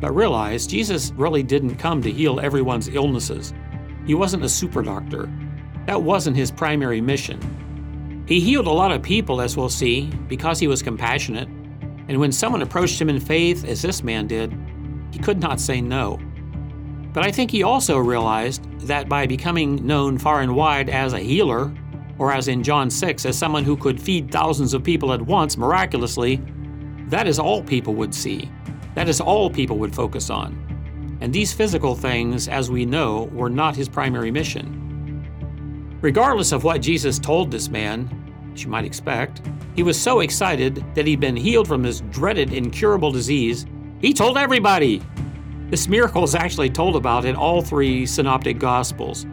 But 0.00 0.14
realize 0.14 0.66
Jesus 0.66 1.12
really 1.16 1.42
didn't 1.42 1.76
come 1.76 2.02
to 2.02 2.10
heal 2.10 2.40
everyone's 2.40 2.88
illnesses. 2.88 3.54
He 4.06 4.14
wasn't 4.14 4.44
a 4.44 4.48
super 4.48 4.82
doctor. 4.82 5.30
That 5.86 6.02
wasn't 6.02 6.36
his 6.36 6.50
primary 6.50 7.00
mission. 7.00 8.24
He 8.26 8.40
healed 8.40 8.66
a 8.66 8.70
lot 8.70 8.92
of 8.92 9.02
people, 9.02 9.40
as 9.40 9.56
we'll 9.56 9.68
see, 9.68 10.06
because 10.28 10.58
he 10.58 10.68
was 10.68 10.82
compassionate. 10.82 11.48
And 12.08 12.18
when 12.18 12.32
someone 12.32 12.62
approached 12.62 13.00
him 13.00 13.08
in 13.08 13.20
faith, 13.20 13.64
as 13.64 13.82
this 13.82 14.02
man 14.02 14.26
did, 14.26 14.52
he 15.12 15.18
could 15.18 15.40
not 15.40 15.60
say 15.60 15.80
no. 15.80 16.20
But 17.12 17.24
I 17.24 17.30
think 17.30 17.50
he 17.50 17.62
also 17.62 17.98
realized 17.98 18.64
that 18.80 19.08
by 19.08 19.26
becoming 19.26 19.86
known 19.86 20.18
far 20.18 20.40
and 20.40 20.56
wide 20.56 20.88
as 20.88 21.12
a 21.12 21.20
healer, 21.20 21.72
or 22.18 22.32
as 22.32 22.48
in 22.48 22.62
John 22.62 22.90
6, 22.90 23.26
as 23.26 23.36
someone 23.36 23.64
who 23.64 23.76
could 23.76 24.00
feed 24.00 24.30
thousands 24.30 24.74
of 24.74 24.82
people 24.82 25.12
at 25.12 25.20
once 25.20 25.56
miraculously, 25.56 26.40
that 27.12 27.28
is 27.28 27.38
all 27.38 27.62
people 27.62 27.94
would 27.94 28.14
see. 28.14 28.50
That 28.94 29.06
is 29.06 29.20
all 29.20 29.50
people 29.50 29.76
would 29.76 29.94
focus 29.94 30.30
on. 30.30 30.56
And 31.20 31.30
these 31.30 31.52
physical 31.52 31.94
things, 31.94 32.48
as 32.48 32.70
we 32.70 32.86
know, 32.86 33.24
were 33.34 33.50
not 33.50 33.76
his 33.76 33.86
primary 33.86 34.30
mission. 34.30 35.98
Regardless 36.00 36.52
of 36.52 36.64
what 36.64 36.80
Jesus 36.80 37.18
told 37.18 37.50
this 37.50 37.68
man, 37.68 38.08
as 38.54 38.64
you 38.64 38.70
might 38.70 38.86
expect, 38.86 39.42
he 39.76 39.82
was 39.82 40.00
so 40.00 40.20
excited 40.20 40.82
that 40.94 41.06
he'd 41.06 41.20
been 41.20 41.36
healed 41.36 41.68
from 41.68 41.84
his 41.84 42.00
dreaded 42.00 42.54
incurable 42.54 43.12
disease, 43.12 43.66
he 44.00 44.14
told 44.14 44.38
everybody. 44.38 45.02
This 45.68 45.88
miracle 45.88 46.24
is 46.24 46.34
actually 46.34 46.70
told 46.70 46.96
about 46.96 47.26
in 47.26 47.36
all 47.36 47.60
three 47.60 48.06
synoptic 48.06 48.58
gospels. 48.58 49.26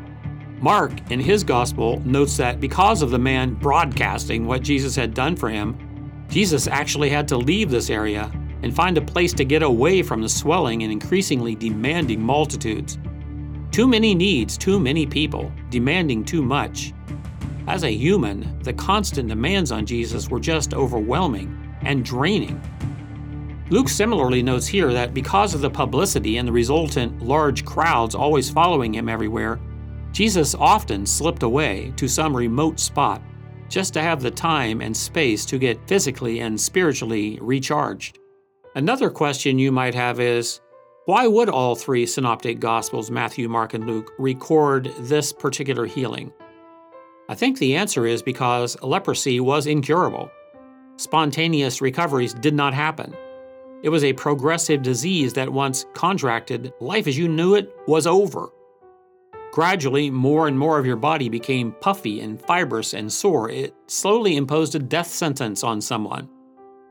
Mark, 0.60 0.92
in 1.12 1.22
his 1.22 1.46
gospel, 1.46 2.02
notes 2.06 2.36
that 2.36 2.60
because 2.60 3.02
of 3.02 3.10
the 3.10 3.20
man 3.20 3.54
broadcasting 3.54 4.46
what 4.46 4.64
Jesus 4.64 4.98
had 4.98 5.14
done 5.14 5.38
for 5.38 5.48
him, 5.48 5.78
Jesus 6.30 6.68
actually 6.68 7.10
had 7.10 7.28
to 7.30 7.38
leave 7.38 7.72
this 7.72 7.90
area 7.90 8.32
and 8.62 8.76
find 8.76 8.98
a 8.98 9.02
place 9.02 9.34
to 9.34 9.44
get 9.44 9.64
away 9.64 10.04
from 10.04 10.22
the 10.22 10.30
swelling 10.30 10.84
and 10.84 10.92
increasingly 10.92 11.56
demanding 11.56 12.22
multitudes. 12.22 13.00
Too 13.72 13.88
many 13.88 14.14
needs, 14.14 14.58
too 14.58 14.80
many 14.80 15.06
people, 15.06 15.52
demanding 15.70 16.24
too 16.24 16.44
much. 16.44 16.94
As 17.68 17.84
a 17.84 17.92
human, 17.92 18.60
the 18.64 18.74
constant 18.74 19.30
demands 19.30 19.72
on 19.72 19.86
Jesus 19.86 20.30
were 20.30 20.40
just 20.40 20.74
overwhelming 20.74 21.56
and 21.82 22.06
draining. 22.06 22.62
Luke 23.70 23.90
similarly 23.90 24.42
notes 24.42 24.68
here 24.68 24.92
that 24.92 25.14
because 25.14 25.54
of 25.54 25.62
the 25.62 25.70
publicity 25.70 26.38
and 26.38 26.48
the 26.48 26.52
resultant 26.52 27.22
large 27.22 27.66
crowds 27.66 28.16
always 28.16 28.50
following 28.50 28.94
him 28.94 29.08
everywhere, 29.08 29.60
Jesus 30.12 30.56
often 30.56 31.06
slipped 31.06 31.44
away 31.44 31.94
to 31.96 32.08
some 32.08 32.36
remote 32.36 32.80
spot 32.80 33.22
just 33.70 33.94
to 33.94 34.02
have 34.02 34.22
the 34.22 34.32
time 34.32 34.82
and 34.82 34.96
space 34.96 35.46
to 35.46 35.58
get 35.58 35.88
physically 35.88 36.40
and 36.40 36.60
spiritually 36.60 37.38
recharged. 37.42 38.20
Another 38.76 39.10
question 39.10 39.60
you 39.60 39.72
might 39.72 39.96
have 39.96 40.20
is 40.20 40.60
why 41.06 41.26
would 41.26 41.50
all 41.50 41.76
three 41.76 42.06
synoptic 42.06 42.60
gospels, 42.60 43.10
Matthew, 43.10 43.50
Mark, 43.50 43.74
and 43.74 43.88
Luke, 43.88 44.12
record 44.20 44.94
this 45.00 45.34
particular 45.34 45.86
healing? 45.86 46.32
I 47.30 47.36
think 47.36 47.58
the 47.58 47.76
answer 47.76 48.06
is 48.06 48.22
because 48.22 48.80
leprosy 48.82 49.40
was 49.40 49.68
incurable. 49.68 50.30
Spontaneous 50.98 51.82
recoveries 51.82 52.34
did 52.34 52.54
not 52.54 52.74
happen. 52.74 53.16
It 53.82 53.90
was 53.90 54.04
a 54.04 54.14
progressive 54.14 54.82
disease 54.82 55.34
that 55.34 55.52
once 55.52 55.86
contracted, 55.94 56.74
life 56.80 57.08
as 57.08 57.18
you 57.18 57.28
knew 57.28 57.56
it 57.56 57.74
was 57.88 58.06
over. 58.06 58.50
Gradually, 59.52 60.12
more 60.12 60.48
and 60.48 60.58
more 60.58 60.78
of 60.78 60.86
your 60.86 60.96
body 60.96 61.28
became 61.28 61.72
puffy 61.82 62.22
and 62.22 62.40
fibrous 62.40 62.94
and 62.94 63.12
sore. 63.12 63.50
It 63.50 63.74
slowly 63.88 64.38
imposed 64.38 64.76
a 64.76 64.80
death 64.80 65.08
sentence 65.08 65.64
on 65.64 65.82
someone. 65.82 66.30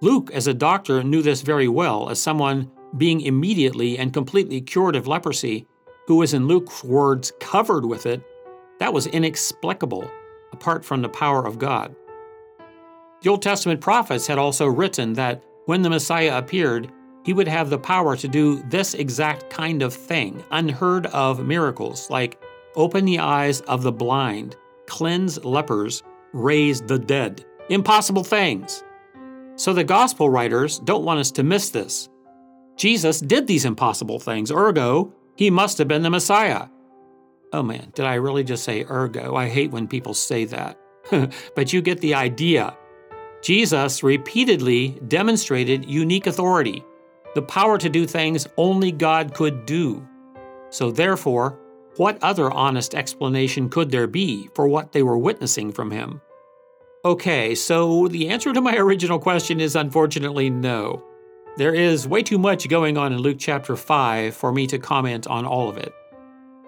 Luke, 0.00 0.30
as 0.32 0.46
a 0.46 0.54
doctor, 0.54 1.02
knew 1.02 1.22
this 1.22 1.42
very 1.42 1.68
well 1.68 2.10
as 2.10 2.20
someone 2.20 2.70
being 2.96 3.20
immediately 3.20 3.98
and 3.98 4.12
completely 4.12 4.60
cured 4.60 4.96
of 4.96 5.06
leprosy, 5.06 5.66
who 6.06 6.16
was 6.16 6.34
in 6.34 6.48
Luke's 6.48 6.82
words 6.82 7.32
covered 7.38 7.84
with 7.84 8.06
it, 8.06 8.22
that 8.80 8.92
was 8.92 9.06
inexplicable 9.06 10.10
apart 10.52 10.84
from 10.84 11.02
the 11.02 11.08
power 11.08 11.46
of 11.46 11.58
God. 11.58 11.94
The 13.22 13.30
Old 13.30 13.42
Testament 13.42 13.80
prophets 13.80 14.26
had 14.26 14.38
also 14.38 14.66
written 14.66 15.12
that 15.14 15.42
when 15.66 15.82
the 15.82 15.90
Messiah 15.90 16.38
appeared, 16.38 16.90
he 17.24 17.32
would 17.32 17.48
have 17.48 17.68
the 17.68 17.78
power 17.78 18.16
to 18.16 18.28
do 18.28 18.62
this 18.68 18.94
exact 18.94 19.50
kind 19.50 19.82
of 19.82 19.92
thing, 19.92 20.42
unheard 20.50 21.06
of 21.06 21.44
miracles 21.44 22.08
like 22.08 22.40
open 22.78 23.04
the 23.04 23.18
eyes 23.18 23.60
of 23.62 23.82
the 23.82 23.92
blind, 23.92 24.56
cleanse 24.86 25.44
lepers, 25.44 26.02
raise 26.32 26.80
the 26.80 26.98
dead. 26.98 27.44
Impossible 27.68 28.24
things. 28.24 28.82
So 29.56 29.74
the 29.74 29.84
gospel 29.84 30.30
writers 30.30 30.78
don't 30.78 31.04
want 31.04 31.20
us 31.20 31.30
to 31.32 31.42
miss 31.42 31.70
this. 31.70 32.08
Jesus 32.76 33.20
did 33.20 33.46
these 33.46 33.64
impossible 33.64 34.20
things, 34.20 34.52
ergo, 34.52 35.12
he 35.34 35.50
must 35.50 35.78
have 35.78 35.88
been 35.88 36.02
the 36.02 36.10
Messiah. 36.10 36.68
Oh 37.52 37.62
man, 37.62 37.90
did 37.94 38.04
I 38.04 38.14
really 38.14 38.44
just 38.44 38.64
say 38.64 38.84
ergo? 38.88 39.34
I 39.34 39.48
hate 39.48 39.72
when 39.72 39.88
people 39.88 40.14
say 40.14 40.44
that. 40.46 40.78
but 41.56 41.72
you 41.72 41.82
get 41.82 42.00
the 42.00 42.14
idea. 42.14 42.76
Jesus 43.42 44.02
repeatedly 44.02 45.00
demonstrated 45.08 45.84
unique 45.88 46.26
authority, 46.26 46.84
the 47.34 47.42
power 47.42 47.78
to 47.78 47.88
do 47.88 48.06
things 48.06 48.46
only 48.56 48.92
God 48.92 49.34
could 49.34 49.66
do. 49.66 50.06
So, 50.70 50.90
therefore, 50.90 51.58
what 51.98 52.22
other 52.22 52.50
honest 52.50 52.94
explanation 52.94 53.68
could 53.68 53.90
there 53.90 54.06
be 54.06 54.48
for 54.54 54.68
what 54.68 54.92
they 54.92 55.02
were 55.02 55.18
witnessing 55.18 55.72
from 55.72 55.90
him? 55.90 56.20
Okay, 57.04 57.54
so 57.54 58.08
the 58.08 58.28
answer 58.28 58.52
to 58.52 58.60
my 58.60 58.76
original 58.78 59.18
question 59.18 59.60
is 59.60 59.76
unfortunately 59.76 60.48
no. 60.50 61.04
There 61.56 61.74
is 61.74 62.06
way 62.06 62.22
too 62.22 62.38
much 62.38 62.68
going 62.68 62.96
on 62.96 63.12
in 63.12 63.18
Luke 63.18 63.38
chapter 63.38 63.76
5 63.76 64.34
for 64.34 64.52
me 64.52 64.66
to 64.68 64.78
comment 64.78 65.26
on 65.26 65.44
all 65.44 65.68
of 65.68 65.76
it. 65.76 65.92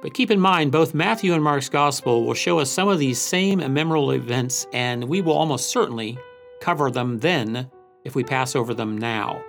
But 0.02 0.14
keep 0.14 0.30
in 0.30 0.40
mind, 0.40 0.72
both 0.72 0.94
Matthew 0.94 1.34
and 1.34 1.44
Mark's 1.44 1.68
gospel 1.68 2.25
will 2.25 2.34
show 2.34 2.58
us 2.58 2.70
some 2.70 2.88
of 2.88 2.99
these 2.99 3.20
same 3.20 3.58
memorable 3.72 4.12
events, 4.12 4.66
and 4.72 5.04
we 5.04 5.20
will 5.20 5.34
almost 5.34 5.70
certainly 5.70 6.18
cover 6.60 6.90
them 6.90 7.18
then 7.18 7.70
if 8.04 8.14
we 8.14 8.25
pass 8.25 8.56
over 8.56 8.75
them 8.75 8.96
now. 8.99 9.42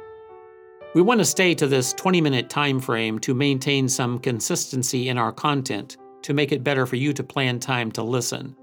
We 0.94 1.02
want 1.02 1.22
to 1.22 1.26
stay 1.26 1.56
to 1.56 1.68
this 1.68 1.94
20 1.94 2.20
minute 2.20 2.50
time 2.50 2.82
frame 2.82 3.18
to 3.20 3.34
maintain 3.34 3.88
some 3.88 4.20
consistency 4.20 5.08
in 5.08 5.18
our 5.18 5.32
content 5.32 5.96
to 6.24 6.34
make 6.34 6.52
it 6.52 6.66
better 6.66 6.86
for 6.86 6.98
you 6.98 7.14
to 7.14 7.24
plan 7.24 7.60
time 7.60 7.92
to 7.94 8.04
listen. 8.04 8.58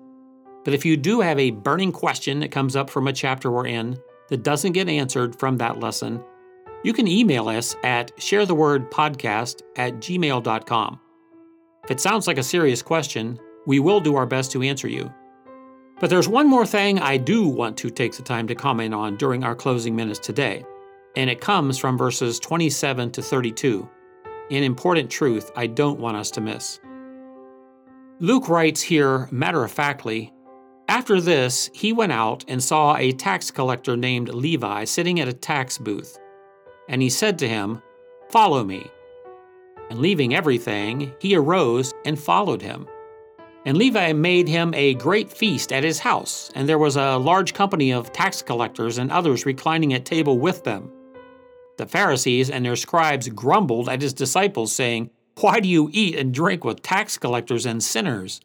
But 0.63 0.75
if 0.75 0.85
you 0.85 0.99
do 0.99 1.23
have 1.23 1.39
a 1.39 1.53
burning 1.53 1.91
question 1.91 2.41
that 2.41 2.51
comes 2.51 2.77
up 2.77 2.91
from 2.91 3.09
a 3.09 3.15
chapter 3.15 3.51
we're 3.51 3.67
in 3.67 3.99
that 4.29 4.43
doesn't 4.43 4.73
get 4.73 4.91
answered 4.91 5.39
from 5.39 5.57
that 5.57 5.81
lesson, 5.81 6.23
you 6.85 6.93
can 6.93 7.09
email 7.09 7.49
us 7.49 7.75
at 7.83 8.15
sharethewordpodcast 8.19 9.63
at 9.77 9.95
gmail.com. 9.95 11.01
If 11.85 11.91
it 11.91 12.01
sounds 12.01 12.27
like 12.27 12.37
a 12.37 12.43
serious 12.43 12.83
question, 12.83 13.39
we 13.67 13.81
will 13.81 14.01
do 14.01 14.17
our 14.17 14.27
best 14.27 14.53
to 14.53 14.63
answer 14.63 14.87
you. 14.87 15.11
But 15.99 16.11
there's 16.11 16.29
one 16.29 16.47
more 16.47 16.67
thing 16.67 16.99
I 16.99 17.17
do 17.17 17.49
want 17.49 17.79
to 17.79 17.89
take 17.89 18.13
the 18.13 18.23
time 18.23 18.47
to 18.49 18.55
comment 18.55 18.93
on 18.93 19.17
during 19.17 19.45
our 19.45 19.55
closing 19.55 19.97
minutes 19.97 20.19
today, 20.19 20.65
and 21.19 21.29
it 21.29 21.41
comes 21.41 21.77
from 21.77 21.99
verses 21.99 22.39
27 22.39 23.11
to 23.11 23.21
32, 23.21 23.91
an 24.53 24.63
important 24.63 25.11
truth 25.11 25.51
I 25.57 25.67
don't 25.67 25.99
want 25.99 26.17
us 26.17 26.31
to 26.31 26.41
miss. 26.41 26.79
Luke 28.21 28.49
writes 28.49 28.81
here, 28.81 29.29
matter 29.33 29.65
of 29.65 29.73
factly, 29.73 30.33
after 30.87 31.21
this, 31.21 31.71
he 31.75 31.93
went 31.93 32.13
out 32.13 32.45
and 32.47 32.63
saw 32.63 32.97
a 32.97 33.13
tax 33.13 33.51
collector 33.51 33.97
named 33.97 34.29
Levi 34.29 34.85
sitting 34.85 35.19
at 35.19 35.27
a 35.27 35.33
tax 35.33 35.77
booth. 35.77 36.17
And 36.89 37.03
he 37.03 37.11
said 37.11 37.37
to 37.41 37.49
him, 37.49 37.83
Follow 38.31 38.63
me. 38.63 38.87
And 39.91 39.99
leaving 39.99 40.35
everything, 40.35 41.13
he 41.19 41.35
arose 41.35 41.93
and 42.07 42.19
followed 42.19 42.63
him. 42.63 42.87
And 43.67 43.77
Levi 43.77 44.13
made 44.13 44.47
him 44.47 44.73
a 44.73 44.95
great 44.95 45.31
feast 45.31 45.73
at 45.73 45.83
his 45.83 45.99
house, 45.99 46.51
and 46.55 46.69
there 46.69 46.79
was 46.79 46.97
a 46.97 47.19
large 47.19 47.55
company 47.55 47.93
of 47.93 48.13
tax 48.13 48.41
collectors 48.41 48.99
and 48.99 49.11
others 49.11 49.45
reclining 49.45 49.93
at 49.95 50.05
table 50.05 50.39
with 50.39 50.63
them. 50.63 50.93
The 51.79 51.87
Pharisees 51.87 52.51
and 52.51 52.65
their 52.65 52.77
scribes 52.77 53.29
grumbled 53.29 53.89
at 53.89 54.03
his 54.03 54.13
disciples, 54.13 54.73
saying, 54.73 55.11
Why 55.41 55.61
do 55.61 55.69
you 55.69 55.89
eat 55.93 56.17
and 56.17 56.35
drink 56.35 56.65
with 56.65 56.83
tax 56.83 57.17
collectors 57.17 57.65
and 57.65 57.83
sinners? 57.83 58.41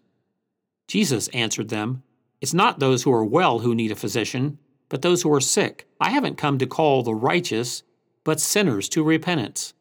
Jesus 0.88 1.30
answered 1.30 1.70
them, 1.70 2.04
It's 2.42 2.54
not 2.54 2.80
those 2.80 3.04
who 3.04 3.12
are 3.12 3.26
well 3.26 3.60
who 3.60 3.74
need 3.74 3.92
a 3.92 3.96
physician, 3.96 4.60
but 4.88 5.02
those 5.02 5.24
who 5.24 5.34
are 5.34 5.42
sick. 5.42 5.88
I 6.00 6.12
haven't 6.12 6.38
come 6.38 6.60
to 6.60 6.68
call 6.68 7.02
the 7.02 7.16
righteous, 7.16 7.82
but 8.24 8.40
sinners 8.40 8.88
to 8.90 9.04
repentance. 9.04 9.74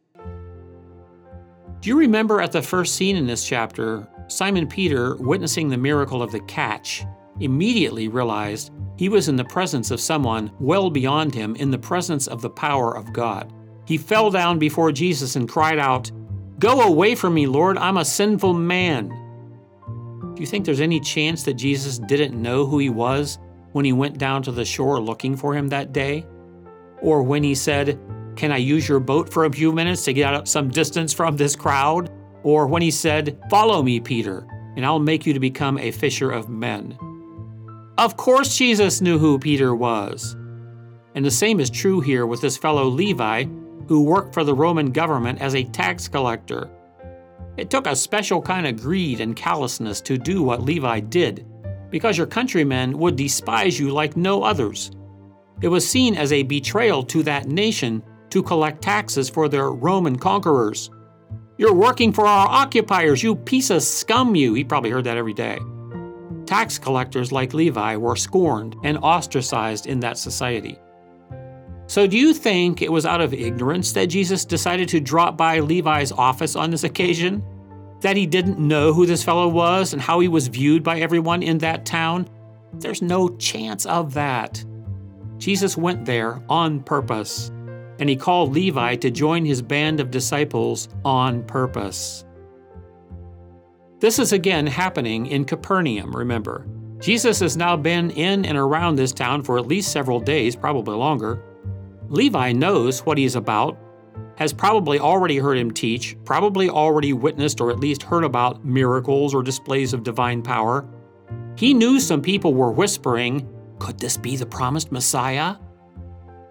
Do 1.83 1.91
you 1.91 1.99
remember 1.99 2.41
at 2.41 2.53
the 2.53 2.63
first 2.63 2.95
scene 2.95 3.17
in 3.17 3.27
this 3.27 3.47
chapter, 3.47 4.09
Simon 4.29 4.67
Peter, 4.67 5.17
witnessing 5.17 5.69
the 5.69 5.77
miracle 5.77 6.23
of 6.23 6.33
the 6.33 6.41
catch, 6.41 7.05
immediately 7.45 8.09
realized 8.09 8.71
he 8.97 9.09
was 9.09 9.29
in 9.29 9.37
the 9.37 9.45
presence 9.45 9.91
of 9.91 10.01
someone 10.01 10.53
well 10.61 10.91
beyond 10.91 11.35
him, 11.35 11.57
in 11.57 11.71
the 11.71 11.79
presence 11.79 12.27
of 12.27 12.43
the 12.43 12.51
power 12.51 12.97
of 12.97 13.13
God. 13.13 13.53
He 13.87 13.99
fell 13.99 14.31
down 14.31 14.59
before 14.59 14.93
Jesus 14.93 15.37
and 15.37 15.49
cried 15.49 15.79
out, 15.79 16.11
Go 16.59 16.83
away 16.83 17.15
from 17.15 17.35
me, 17.35 17.47
Lord, 17.47 17.77
I'm 17.79 17.97
a 17.97 18.05
sinful 18.05 18.55
man. 18.55 19.09
Do 20.35 20.41
you 20.41 20.47
think 20.47 20.65
there's 20.65 20.81
any 20.81 21.01
chance 21.01 21.43
that 21.43 21.55
Jesus 21.55 21.99
didn't 21.99 22.41
know 22.41 22.65
who 22.65 22.79
he 22.79 22.89
was 22.89 23.39
when 23.73 23.85
he 23.85 23.93
went 23.93 24.19
down 24.19 24.43
to 24.45 24.53
the 24.53 24.65
shore 24.65 25.01
looking 25.01 25.37
for 25.37 25.55
him 25.55 25.69
that 25.69 25.93
day? 25.93 26.25
Or 27.01 27.23
when 27.23 27.43
he 27.43 27.55
said, 27.55 27.99
Can 28.37 28.53
I 28.53 28.59
use 28.59 28.89
your 28.89 29.01
boat 29.01 29.33
for 29.33 29.45
a 29.45 29.53
few 29.53 29.73
minutes 29.73 30.05
to 30.05 30.13
get 30.13 30.33
out 30.33 30.47
some 30.47 30.69
distance 30.69 31.13
from 31.13 31.37
this 31.37 31.57
crowd? 31.57 32.11
Or 32.45 32.67
when 32.67 32.83
he 32.83 32.91
said, 32.91 33.39
Follow 33.51 33.83
me, 33.83 33.99
Peter, 33.99 34.47
and 34.77 34.87
I'll 34.87 35.01
make 35.01 35.27
you 35.27 35.33
to 35.33 35.41
become 35.41 35.79
a 35.79 35.91
fisher 35.91 36.31
of 36.31 36.49
men. 36.49 36.97
Of 37.99 38.17
course, 38.17 38.57
Jesus 38.57 39.01
knew 39.01 39.19
who 39.19 39.39
Peter 39.39 39.75
was. 39.75 40.35
And 41.15 41.25
the 41.25 41.31
same 41.31 41.61
is 41.61 41.69
true 41.69 42.01
here 42.01 42.27
with 42.27 42.41
this 42.41 42.57
fellow 42.57 42.87
Levi, 42.87 43.45
who 43.87 44.03
worked 44.03 44.33
for 44.33 44.45
the 44.45 44.55
Roman 44.55 44.93
government 44.93 45.41
as 45.43 45.55
a 45.55 45.65
tax 45.65 46.09
collector. 46.09 46.71
It 47.59 47.69
took 47.69 47.87
a 47.87 47.95
special 47.95 48.41
kind 48.41 48.67
of 48.67 48.81
greed 48.81 49.21
and 49.21 49.37
callousness 49.37 50.01
to 50.03 50.17
do 50.17 50.43
what 50.43 50.63
Levi 50.63 51.01
did, 51.01 51.47
because 51.91 52.17
your 52.17 52.27
countrymen 52.27 52.97
would 52.97 53.17
despise 53.17 53.79
you 53.79 53.91
like 53.91 54.17
no 54.17 54.43
others. 54.43 54.91
It 55.61 55.69
was 55.69 55.87
seen 55.87 56.17
as 56.17 56.33
a 56.33 56.45
betrayal 56.45 57.03
to 57.05 57.23
that 57.25 57.47
nation 57.47 58.03
to 58.31 58.43
collect 58.43 58.81
taxes 58.81 59.29
for 59.29 59.51
their 59.51 59.71
Roman 59.71 60.17
conquerors. 60.17 60.91
You're 61.59 61.75
working 61.75 62.13
for 62.13 62.27
our 62.27 62.49
occupiers, 62.49 63.23
you 63.23 63.37
piece 63.37 63.69
of 63.69 63.83
scum, 63.83 64.35
you. 64.35 64.55
He 64.55 64.65
probably 64.65 64.91
heard 64.91 65.05
that 65.05 65.19
every 65.19 65.35
day. 65.35 65.59
Tax 66.53 66.79
collectors 66.79 67.33
like 67.33 67.55
Levi 67.55 67.97
were 67.97 68.15
scorned 68.15 68.77
and 68.85 68.99
ostracized 68.99 69.87
in 69.87 70.01
that 70.01 70.19
society. 70.19 70.79
So, 71.87 72.07
do 72.07 72.19
you 72.19 72.35
think 72.35 72.83
it 72.83 72.93
was 72.93 73.07
out 73.07 73.23
of 73.23 73.33
ignorance 73.33 73.93
that 73.93 74.11
Jesus 74.11 74.45
decided 74.45 74.87
to 74.91 75.01
drop 75.01 75.39
by 75.39 75.61
Levi's 75.61 76.13
office 76.13 76.55
on 76.55 76.71
this 76.71 76.85
occasion? 76.85 77.43
That 78.03 78.19
he 78.19 78.27
didn't 78.27 78.59
know 78.59 78.93
who 78.93 79.07
this 79.07 79.25
fellow 79.25 79.49
was 79.49 79.95
and 79.95 80.03
how 80.03 80.21
he 80.21 80.29
was 80.29 80.49
viewed 80.49 80.83
by 80.83 81.01
everyone 81.01 81.43
in 81.43 81.57
that 81.59 81.87
town? 81.87 82.29
There's 82.75 83.01
no 83.01 83.31
chance 83.37 83.87
of 83.87 84.13
that. 84.13 84.63
Jesus 85.39 85.79
went 85.79 86.05
there 86.05 86.43
on 86.51 86.83
purpose, 86.83 87.49
and 87.99 88.11
he 88.11 88.17
called 88.17 88.53
Levi 88.53 88.97
to 88.97 89.11
join 89.11 89.47
his 89.47 89.63
band 89.63 90.01
of 90.01 90.11
disciples 90.11 90.91
on 91.03 91.45
purpose. 91.45 92.27
This 94.03 94.19
is 94.19 94.33
again 94.33 94.67
happening 94.67 95.27
in 95.27 95.45
Capernaum, 95.45 96.11
remember. 96.11 96.67
Jesus 96.99 97.39
has 97.39 97.57
now 97.57 97.77
been 97.77 98.11
in 98.11 98.45
and 98.45 98.59
around 98.59 98.97
this 98.97 99.13
town 99.13 99.45
for 99.45 99.59
at 99.59 99.69
least 99.69 99.93
several 99.93 100.19
days, 100.19 100.57
probably 100.57 100.97
longer. 100.97 101.41
Levi 102.09 102.51
knows 102.51 103.07
what 103.07 103.17
he's 103.17 103.37
about, 103.37 103.79
has 104.39 104.53
probably 104.53 104.99
already 104.99 105.39
heard 105.39 105.57
him 105.57 105.71
teach, 105.71 106.17
probably 106.25 106.69
already 106.69 107.13
witnessed 107.13 107.61
or 107.61 107.71
at 107.71 107.79
least 107.79 108.03
heard 108.03 108.25
about 108.25 108.65
miracles 108.65 109.37
or 109.37 109.41
displays 109.41 109.93
of 109.93 110.03
divine 110.03 110.43
power. 110.43 110.85
He 111.57 111.73
knew 111.73 112.01
some 112.01 112.23
people 112.23 112.55
were 112.55 112.73
whispering, 112.73 113.49
Could 113.79 114.01
this 114.01 114.17
be 114.17 114.35
the 114.35 114.45
promised 114.45 114.91
Messiah? 114.91 115.55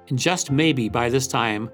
And 0.08 0.18
just 0.18 0.52
maybe 0.52 0.88
by 0.88 1.10
this 1.10 1.28
time, 1.28 1.70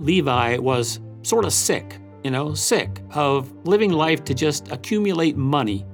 Levi 0.00 0.58
was 0.58 0.98
sort 1.22 1.44
of 1.44 1.52
sick, 1.52 2.00
you 2.24 2.30
know, 2.30 2.54
sick 2.54 3.00
of 3.14 3.52
living 3.66 3.92
life 3.92 4.24
to 4.24 4.34
just 4.34 4.70
accumulate 4.70 5.36
money 5.36 5.84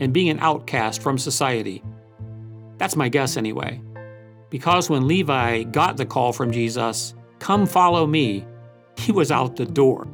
and 0.00 0.12
being 0.12 0.28
an 0.28 0.38
outcast 0.40 1.02
from 1.02 1.18
society. 1.18 1.82
That's 2.78 2.96
my 2.96 3.08
guess, 3.08 3.36
anyway 3.36 3.80
because 4.54 4.88
when 4.88 5.08
Levi 5.08 5.64
got 5.64 5.96
the 5.96 6.06
call 6.06 6.32
from 6.32 6.52
Jesus, 6.52 7.16
Come 7.40 7.66
follow 7.66 8.06
me, 8.06 8.46
he 8.96 9.10
was 9.10 9.32
out 9.32 9.56
the 9.56 9.66
door. 9.66 10.06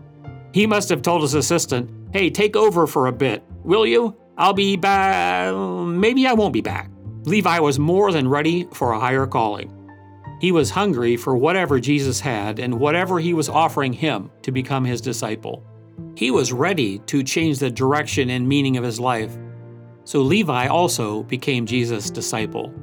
He 0.55 0.67
must 0.67 0.89
have 0.89 1.03
told 1.03 1.21
his 1.21 1.35
assistant, 1.35 1.91
Hey, 2.15 2.31
take 2.31 2.57
over 2.57 2.87
for 2.87 3.07
a 3.07 3.13
bit, 3.13 3.45
will 3.65 3.87
you? 3.87 4.17
I'll 4.39 4.55
be 4.55 4.77
back. 4.77 5.55
Maybe 5.55 6.27
I 6.27 6.33
won't 6.33 6.55
be 6.55 6.63
back. 6.63 6.91
Levi 7.25 7.59
was 7.59 7.79
more 7.79 8.13
than 8.13 8.27
ready 8.27 8.67
for 8.73 8.93
a 8.93 8.99
higher 8.99 9.27
calling. 9.27 9.77
He 10.41 10.53
was 10.53 10.71
hungry 10.71 11.19
for 11.19 11.37
whatever 11.37 11.79
Jesus 11.79 12.19
had 12.19 12.59
and 12.59 12.81
whatever 12.81 13.21
he 13.21 13.35
was 13.35 13.51
offering 13.51 13.93
him 13.93 14.31
to 14.41 14.51
become 14.51 14.87
his 14.87 15.03
disciple. 15.03 15.63
He 16.17 16.31
was 16.31 16.53
ready 16.53 16.99
to 17.07 17.23
change 17.23 17.59
the 17.59 17.71
direction 17.71 18.31
and 18.31 18.49
meaning 18.49 18.77
of 18.77 18.85
his 18.85 19.01
life. 19.01 19.37
So 20.05 20.21
Levi 20.21 20.67
also 20.67 21.23
became 21.25 21.67
Jesus' 21.67 22.11
disciple. 22.11 22.75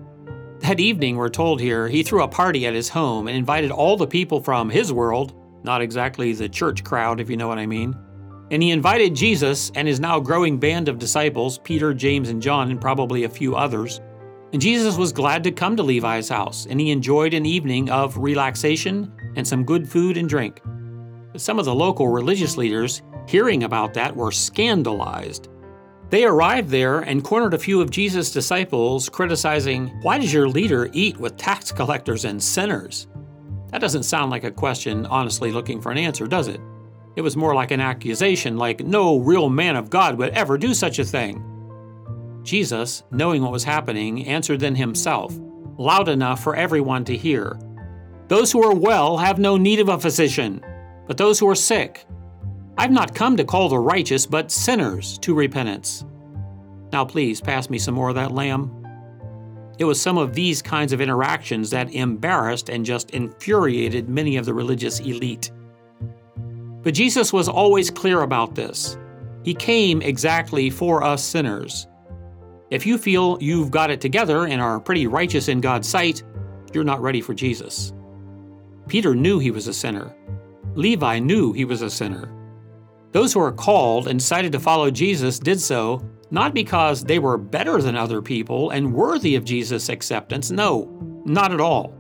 That 0.60 0.80
evening, 0.80 1.18
we're 1.18 1.30
told 1.30 1.62
here, 1.62 1.88
he 1.88 2.02
threw 2.02 2.24
a 2.24 2.28
party 2.28 2.66
at 2.66 2.74
his 2.74 2.90
home 2.90 3.28
and 3.28 3.38
invited 3.38 3.70
all 3.70 3.96
the 3.96 4.08
people 4.08 4.42
from 4.42 4.70
his 4.70 4.92
world, 4.92 5.34
not 5.64 5.82
exactly 5.82 6.34
the 6.34 6.50
church 6.50 6.84
crowd, 6.84 7.20
if 7.20 7.30
you 7.30 7.38
know 7.38 7.48
what 7.48 7.60
I 7.60 7.66
mean. 7.66 7.96
And 8.50 8.64
he 8.64 8.72
invited 8.72 9.14
Jesus 9.14 9.72
and 9.76 9.88
his 9.88 10.00
now 10.00 10.20
growing 10.20 10.58
band 10.58 10.88
of 10.88 11.00
disciples, 11.00 11.60
Peter, 11.60 11.94
James, 11.94 12.30
and 12.30 12.42
John, 12.42 12.72
and 12.72 12.82
probably 12.82 13.26
a 13.26 13.30
few 13.30 13.56
others. 13.56 14.00
And 14.54 14.62
Jesus 14.62 14.96
was 14.96 15.12
glad 15.12 15.44
to 15.44 15.52
come 15.52 15.76
to 15.76 15.84
Levi's 15.84 16.30
house, 16.30 16.66
and 16.68 16.80
he 16.80 16.90
enjoyed 16.90 17.34
an 17.34 17.46
evening 17.46 17.90
of 17.90 18.18
relaxation 18.18 19.12
and 19.36 19.46
some 19.46 19.66
good 19.66 19.88
food 19.88 20.16
and 20.18 20.30
drink. 20.30 20.62
Some 21.38 21.60
of 21.60 21.66
the 21.66 21.76
local 21.76 22.08
religious 22.08 22.58
leaders, 22.58 23.04
hearing 23.28 23.64
about 23.64 23.94
that, 23.94 24.16
were 24.16 24.32
scandalized. 24.32 25.50
They 26.10 26.26
arrived 26.26 26.70
there 26.70 27.02
and 27.02 27.24
cornered 27.24 27.54
a 27.54 27.60
few 27.60 27.80
of 27.80 27.92
Jesus' 27.92 28.32
disciples, 28.32 29.08
criticizing, 29.08 29.90
Why 30.02 30.18
does 30.18 30.34
your 30.34 30.50
leader 30.50 30.90
eat 30.94 31.18
with 31.18 31.38
tax 31.38 31.72
collectors 31.74 32.26
and 32.26 32.42
sinners? 32.42 33.08
That 33.70 33.82
doesn't 33.82 34.04
sound 34.04 34.32
like 34.32 34.46
a 34.46 34.52
question 34.52 35.06
honestly 35.06 35.52
looking 35.52 35.80
for 35.80 35.92
an 35.92 35.98
answer, 36.00 36.26
does 36.26 36.48
it? 36.48 36.60
It 37.16 37.22
was 37.22 37.38
more 37.38 37.54
like 37.54 37.72
an 37.72 37.82
accusation, 37.82 38.58
like 38.58 38.80
no 38.80 39.20
real 39.20 39.50
man 39.50 39.76
of 39.76 39.90
God 39.90 40.18
would 40.18 40.30
ever 40.30 40.58
do 40.58 40.74
such 40.74 40.98
a 40.98 41.06
thing. 41.06 41.44
Jesus, 42.44 43.04
knowing 43.12 43.44
what 43.44 43.52
was 43.52 43.64
happening, 43.64 44.26
answered 44.26 44.62
then 44.62 44.76
himself, 44.76 45.38
loud 45.78 46.08
enough 46.10 46.42
for 46.42 46.56
everyone 46.56 47.04
to 47.06 47.18
hear 47.18 47.60
Those 48.28 48.52
who 48.52 48.64
are 48.64 48.74
well 48.74 49.18
have 49.18 49.38
no 49.38 49.58
need 49.58 49.80
of 49.80 49.90
a 49.90 50.00
physician, 50.00 50.64
but 51.08 51.18
those 51.18 51.40
who 51.40 51.50
are 51.50 51.56
sick. 51.56 52.06
I've 52.78 52.92
not 52.92 53.16
come 53.16 53.38
to 53.38 53.44
call 53.44 53.70
the 53.70 53.80
righteous, 53.80 54.26
but 54.26 54.52
sinners 54.52 55.18
to 55.20 55.34
repentance. 55.34 56.06
Now, 56.92 57.06
please 57.06 57.42
pass 57.42 57.70
me 57.70 57.80
some 57.80 57.96
more 57.96 58.10
of 58.10 58.16
that 58.16 58.32
lamb. 58.32 58.72
It 59.80 59.86
was 59.86 60.02
some 60.02 60.18
of 60.18 60.34
these 60.34 60.62
kinds 60.62 60.94
of 60.94 61.02
interactions 61.02 61.70
that 61.72 61.94
embarrassed 61.94 62.70
and 62.70 62.86
just 62.86 63.12
infuriated 63.12 64.10
many 64.10 64.38
of 64.38 64.46
the 64.46 64.54
religious 64.54 65.00
elite. 65.00 65.52
But 66.84 66.94
Jesus 66.94 67.34
was 67.34 67.50
always 67.50 67.90
clear 67.90 68.22
about 68.22 68.56
this. 68.56 68.98
He 69.44 69.54
came 69.54 70.02
exactly 70.02 70.70
for 70.70 71.04
us 71.04 71.24
sinners. 71.24 71.88
If 72.70 72.86
you 72.86 72.98
feel 72.98 73.38
you've 73.40 73.72
got 73.72 73.92
it 73.92 74.02
together 74.02 74.46
and 74.46 74.62
are 74.62 74.80
pretty 74.80 75.08
righteous 75.08 75.48
in 75.48 75.62
God's 75.62 75.88
sight, 75.88 76.24
you're 76.74 76.84
not 76.84 77.02
ready 77.02 77.22
for 77.22 77.34
Jesus. 77.34 77.94
Peter 78.88 79.16
knew 79.16 79.40
he 79.40 79.52
was 79.52 79.68
a 79.68 79.74
sinner. 79.74 80.16
Levi 80.78 81.18
knew 81.18 81.54
he 81.54 81.66
was 81.66 81.82
a 81.82 81.90
sinner. 81.90 82.32
Those 83.12 83.34
who 83.34 83.40
are 83.40 83.52
called 83.52 84.08
and 84.08 84.20
decided 84.20 84.52
to 84.52 84.60
follow 84.60 84.92
Jesus 84.92 85.40
did 85.40 85.60
so 85.60 86.08
not 86.30 86.54
because 86.54 87.04
they 87.04 87.18
were 87.20 87.38
better 87.38 87.82
than 87.82 87.96
other 87.96 88.22
people 88.22 88.70
and 88.70 88.94
worthy 88.94 89.36
of 89.36 89.46
Jesus' 89.46 89.90
acceptance. 89.90 90.52
No, 90.52 91.24
not 91.26 91.52
at 91.52 91.62
all. 91.62 91.96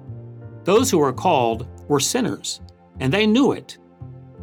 Those 0.64 0.92
who 0.92 1.00
were 1.00 1.14
called 1.14 1.66
were 1.88 2.00
sinners, 2.00 2.62
and 3.00 3.12
they 3.12 3.26
knew 3.26 3.54
it. 3.54 3.78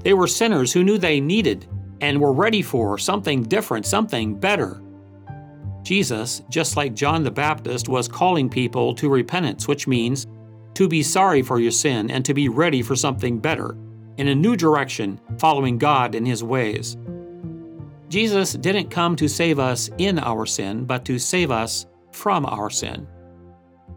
They 0.03 0.15
were 0.15 0.27
sinners 0.27 0.73
who 0.73 0.83
knew 0.83 0.99
they 0.99 1.21
needed 1.21 1.69
and 2.01 2.21
were 2.21 2.33
ready 2.33 2.63
for 2.63 2.99
something 2.99 3.43
different, 3.43 3.87
something 3.87 4.35
better. 4.35 4.83
Jesus, 5.83 6.43
just 6.49 6.77
like 6.77 6.95
John 6.95 7.23
the 7.23 7.31
Baptist, 7.31 7.89
was 7.89 8.09
calling 8.09 8.49
people 8.49 8.95
to 8.97 9.11
repentance, 9.11 9.69
which 9.69 9.87
means 9.87 10.27
to 10.73 10.89
be 10.89 11.03
sorry 11.03 11.43
for 11.43 11.61
your 11.61 11.71
sin 11.71 12.11
and 12.11 12.25
to 12.25 12.35
be 12.35 12.49
ready 12.49 12.83
for 12.83 12.97
something 12.97 13.39
better 13.39 13.77
in 14.19 14.29
a 14.29 14.35
new 14.35 14.57
direction, 14.57 15.21
following 15.39 15.79
God 15.79 16.15
in 16.15 16.25
His 16.25 16.43
ways. 16.43 16.97
Jesus 18.09 18.53
didn't 18.53 18.91
come 18.91 19.17
to 19.17 19.29
save 19.29 19.59
us 19.59 19.91
in 19.99 20.19
our 20.19 20.47
sin, 20.47 20.85
but 20.85 21.05
to 21.07 21.19
save 21.19 21.51
us 21.51 21.87
from 22.13 22.47
our 22.47 22.71
sin. 22.71 23.07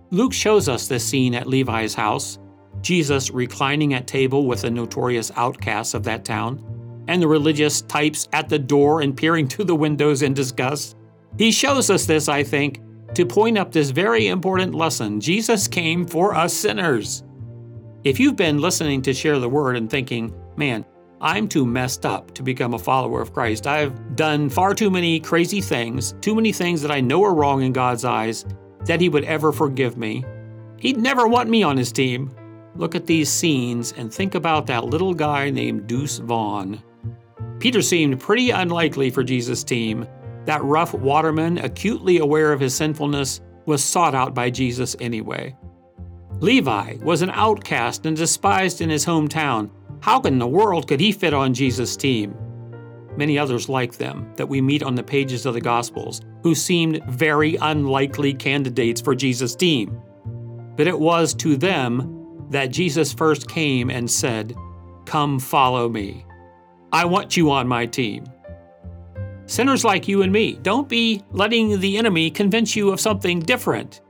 Luke 0.09 0.33
shows 0.33 0.69
us 0.69 0.87
this 0.87 1.05
scene 1.05 1.35
at 1.35 1.47
Levi's 1.47 1.93
house 1.93 2.39
Jesus 2.81 3.31
reclining 3.31 3.93
at 3.93 4.07
table 4.07 4.45
with 4.45 4.61
the 4.61 4.71
notorious 4.71 5.31
outcasts 5.35 5.93
of 5.93 6.03
that 6.03 6.25
town, 6.25 6.63
and 7.07 7.21
the 7.21 7.27
religious 7.27 7.81
types 7.81 8.27
at 8.33 8.49
the 8.49 8.59
door 8.59 9.01
and 9.01 9.15
peering 9.15 9.47
through 9.47 9.65
the 9.65 9.75
windows 9.75 10.21
in 10.21 10.33
disgust. 10.33 10.95
He 11.37 11.51
shows 11.51 11.89
us 11.89 12.05
this, 12.05 12.27
I 12.27 12.43
think, 12.43 12.81
to 13.13 13.25
point 13.25 13.57
up 13.57 13.71
this 13.71 13.89
very 13.89 14.27
important 14.27 14.75
lesson 14.75 15.21
Jesus 15.21 15.67
came 15.67 16.05
for 16.05 16.35
us 16.35 16.53
sinners. 16.53 17.23
If 18.07 18.21
you've 18.21 18.37
been 18.37 18.59
listening 18.59 19.01
to 19.01 19.13
Share 19.13 19.37
the 19.37 19.49
Word 19.49 19.75
and 19.75 19.89
thinking, 19.89 20.33
man, 20.55 20.85
I'm 21.19 21.45
too 21.45 21.65
messed 21.65 22.05
up 22.05 22.33
to 22.35 22.41
become 22.41 22.73
a 22.73 22.79
follower 22.79 23.21
of 23.21 23.33
Christ. 23.33 23.67
I've 23.67 24.15
done 24.15 24.49
far 24.49 24.73
too 24.73 24.89
many 24.89 25.19
crazy 25.19 25.59
things, 25.59 26.15
too 26.21 26.33
many 26.33 26.53
things 26.53 26.81
that 26.83 26.89
I 26.89 27.01
know 27.01 27.21
are 27.25 27.35
wrong 27.35 27.63
in 27.63 27.73
God's 27.73 28.05
eyes, 28.05 28.45
that 28.85 29.01
He 29.01 29.09
would 29.09 29.25
ever 29.25 29.51
forgive 29.51 29.97
me. 29.97 30.23
He'd 30.79 30.95
never 30.95 31.27
want 31.27 31.49
me 31.49 31.63
on 31.63 31.75
His 31.75 31.91
team. 31.91 32.31
Look 32.77 32.95
at 32.95 33.07
these 33.07 33.29
scenes 33.29 33.91
and 33.97 34.09
think 34.09 34.35
about 34.35 34.67
that 34.67 34.85
little 34.85 35.13
guy 35.13 35.49
named 35.49 35.87
Deuce 35.87 36.19
Vaughn. 36.19 36.81
Peter 37.59 37.81
seemed 37.81 38.21
pretty 38.21 38.51
unlikely 38.51 39.09
for 39.09 39.21
Jesus' 39.21 39.65
team. 39.65 40.07
That 40.45 40.63
rough 40.63 40.93
waterman, 40.93 41.57
acutely 41.57 42.19
aware 42.19 42.53
of 42.53 42.61
his 42.61 42.73
sinfulness, 42.73 43.41
was 43.65 43.83
sought 43.83 44.15
out 44.15 44.33
by 44.33 44.49
Jesus 44.49 44.95
anyway. 45.01 45.57
Levi 46.39 46.97
was 47.01 47.23
an 47.23 47.31
outcast 47.31 48.05
and 48.05 48.15
despised 48.15 48.81
in 48.81 48.89
his 48.89 49.05
hometown. 49.05 49.71
How 50.01 50.21
in 50.21 50.37
the 50.37 50.47
world 50.47 50.87
could 50.87 50.99
he 50.99 51.11
fit 51.11 51.33
on 51.33 51.53
Jesus' 51.53 51.97
team? 51.97 52.35
Many 53.15 53.39
others 53.39 53.67
like 53.67 53.97
them 53.97 54.31
that 54.35 54.47
we 54.47 54.61
meet 54.61 54.83
on 54.83 54.93
the 54.93 55.01
pages 55.01 55.47
of 55.47 55.55
the 55.55 55.61
Gospels 55.61 56.21
who 56.43 56.53
seemed 56.53 57.03
very 57.05 57.55
unlikely 57.55 58.35
candidates 58.35 59.01
for 59.01 59.15
Jesus' 59.15 59.55
team. 59.55 59.99
But 60.75 60.87
it 60.87 60.99
was 60.99 61.33
to 61.35 61.57
them 61.57 62.45
that 62.51 62.67
Jesus 62.67 63.11
first 63.11 63.49
came 63.49 63.89
and 63.89 64.09
said, 64.09 64.55
Come 65.05 65.39
follow 65.39 65.89
me. 65.89 66.23
I 66.91 67.05
want 67.05 67.35
you 67.35 67.49
on 67.49 67.67
my 67.67 67.87
team. 67.87 68.25
Sinners 69.47 69.83
like 69.83 70.07
you 70.07 70.21
and 70.21 70.31
me, 70.31 70.59
don't 70.61 70.87
be 70.87 71.23
letting 71.31 71.79
the 71.79 71.97
enemy 71.97 72.29
convince 72.29 72.75
you 72.75 72.91
of 72.91 72.99
something 72.99 73.39
different. 73.39 74.01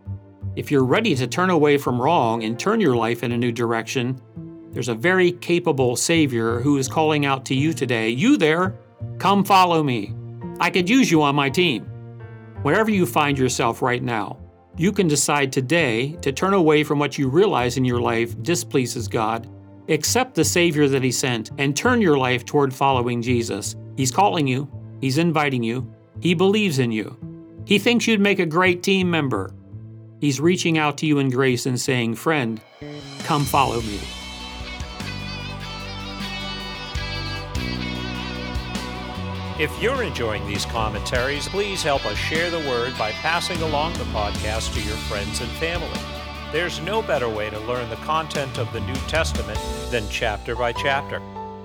If 0.58 0.72
you're 0.72 0.86
ready 0.86 1.14
to 1.14 1.28
turn 1.28 1.52
away 1.52 1.78
from 1.78 2.02
wrong 2.02 2.44
and 2.44 2.60
turn 2.60 2.82
your 2.82 2.96
life 2.96 3.22
in 3.22 3.32
a 3.32 3.38
new 3.38 3.52
direction, 3.52 4.20
there's 4.72 4.88
a 4.88 4.96
very 4.96 5.34
capable 5.34 5.96
Savior 5.96 6.62
who 6.62 6.80
is 6.80 6.88
calling 6.88 7.28
out 7.28 7.46
to 7.46 7.54
you 7.54 7.74
today. 7.74 8.10
You 8.10 8.38
there, 8.38 8.76
come 9.20 9.46
follow 9.46 9.84
me. 9.84 10.16
I 10.60 10.72
could 10.72 10.90
use 10.90 11.12
you 11.12 11.22
on 11.22 11.36
my 11.36 11.52
team. 11.52 11.84
Wherever 12.64 12.90
you 12.90 13.06
find 13.06 13.38
yourself 13.38 13.84
right 13.84 14.02
now, 14.02 14.40
you 14.76 14.92
can 14.92 15.08
decide 15.08 15.52
today 15.52 16.14
to 16.24 16.32
turn 16.32 16.56
away 16.56 16.84
from 16.84 16.98
what 16.98 17.20
you 17.20 17.30
realize 17.30 17.78
in 17.78 17.86
your 17.86 18.02
life 18.02 18.42
displeases 18.42 19.08
God, 19.08 19.48
accept 19.90 20.34
the 20.34 20.44
Savior 20.44 20.88
that 20.88 21.04
He 21.04 21.12
sent, 21.12 21.52
and 21.60 21.78
turn 21.78 22.02
your 22.02 22.18
life 22.18 22.46
toward 22.46 22.74
following 22.74 23.22
Jesus. 23.22 23.76
He's 23.96 24.10
calling 24.10 24.48
you, 24.48 24.68
He's 25.02 25.20
inviting 25.20 25.62
you, 25.62 25.94
He 26.20 26.34
believes 26.34 26.80
in 26.80 26.92
you. 26.92 27.16
He 27.66 27.78
thinks 27.78 28.08
you'd 28.08 28.20
make 28.20 28.40
a 28.40 28.46
great 28.48 28.82
team 28.82 29.12
member. 29.12 29.52
He's 30.20 30.40
reaching 30.40 30.78
out 30.78 30.98
to 31.00 31.06
you 31.06 31.20
in 31.20 31.30
grace 31.30 31.66
and 31.66 31.80
saying, 31.80 32.16
Friend, 32.16 32.60
come 33.20 33.46
follow 33.46 33.82
me. 33.82 34.00
If 39.60 39.82
you're 39.82 40.04
enjoying 40.04 40.46
these 40.46 40.66
commentaries, 40.66 41.48
please 41.48 41.82
help 41.82 42.06
us 42.06 42.18
share 42.18 42.52
the 42.52 42.60
word 42.70 42.96
by 42.98 43.12
passing 43.12 43.60
along 43.64 43.94
the 43.94 44.04
podcast 44.06 44.74
to 44.76 44.82
your 44.82 44.96
friends 44.96 45.42
and 45.42 45.50
family. 45.54 46.00
There's 46.52 46.80
no 46.82 47.02
better 47.02 47.28
way 47.28 47.50
to 47.50 47.60
learn 47.62 47.90
the 47.90 47.96
content 47.98 48.60
of 48.60 48.72
the 48.72 48.82
New 48.82 48.96
Testament 49.08 49.60
than 49.90 50.08
chapter 50.10 50.56
by 50.56 50.74
chapter. 50.74 51.20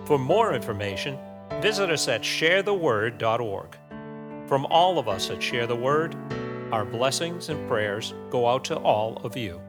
For 0.07 0.19
more 0.19 0.55
information, 0.55 1.19
visit 1.61 1.91
us 1.91 2.09
at 2.09 2.23
sharetheword.org. 2.23 3.77
From 4.47 4.67
all 4.67 4.99
of 4.99 5.07
us 5.07 5.31
at 5.31 5.43
Share 5.43 5.67
the 5.67 5.77
Word, 5.77 6.17
our 6.72 6.87
blessings 6.87 7.50
and 7.50 7.68
prayers 7.68 8.14
go 8.30 8.48
out 8.48 8.64
to 8.64 8.76
all 8.76 9.18
of 9.24 9.37
you. 9.37 9.61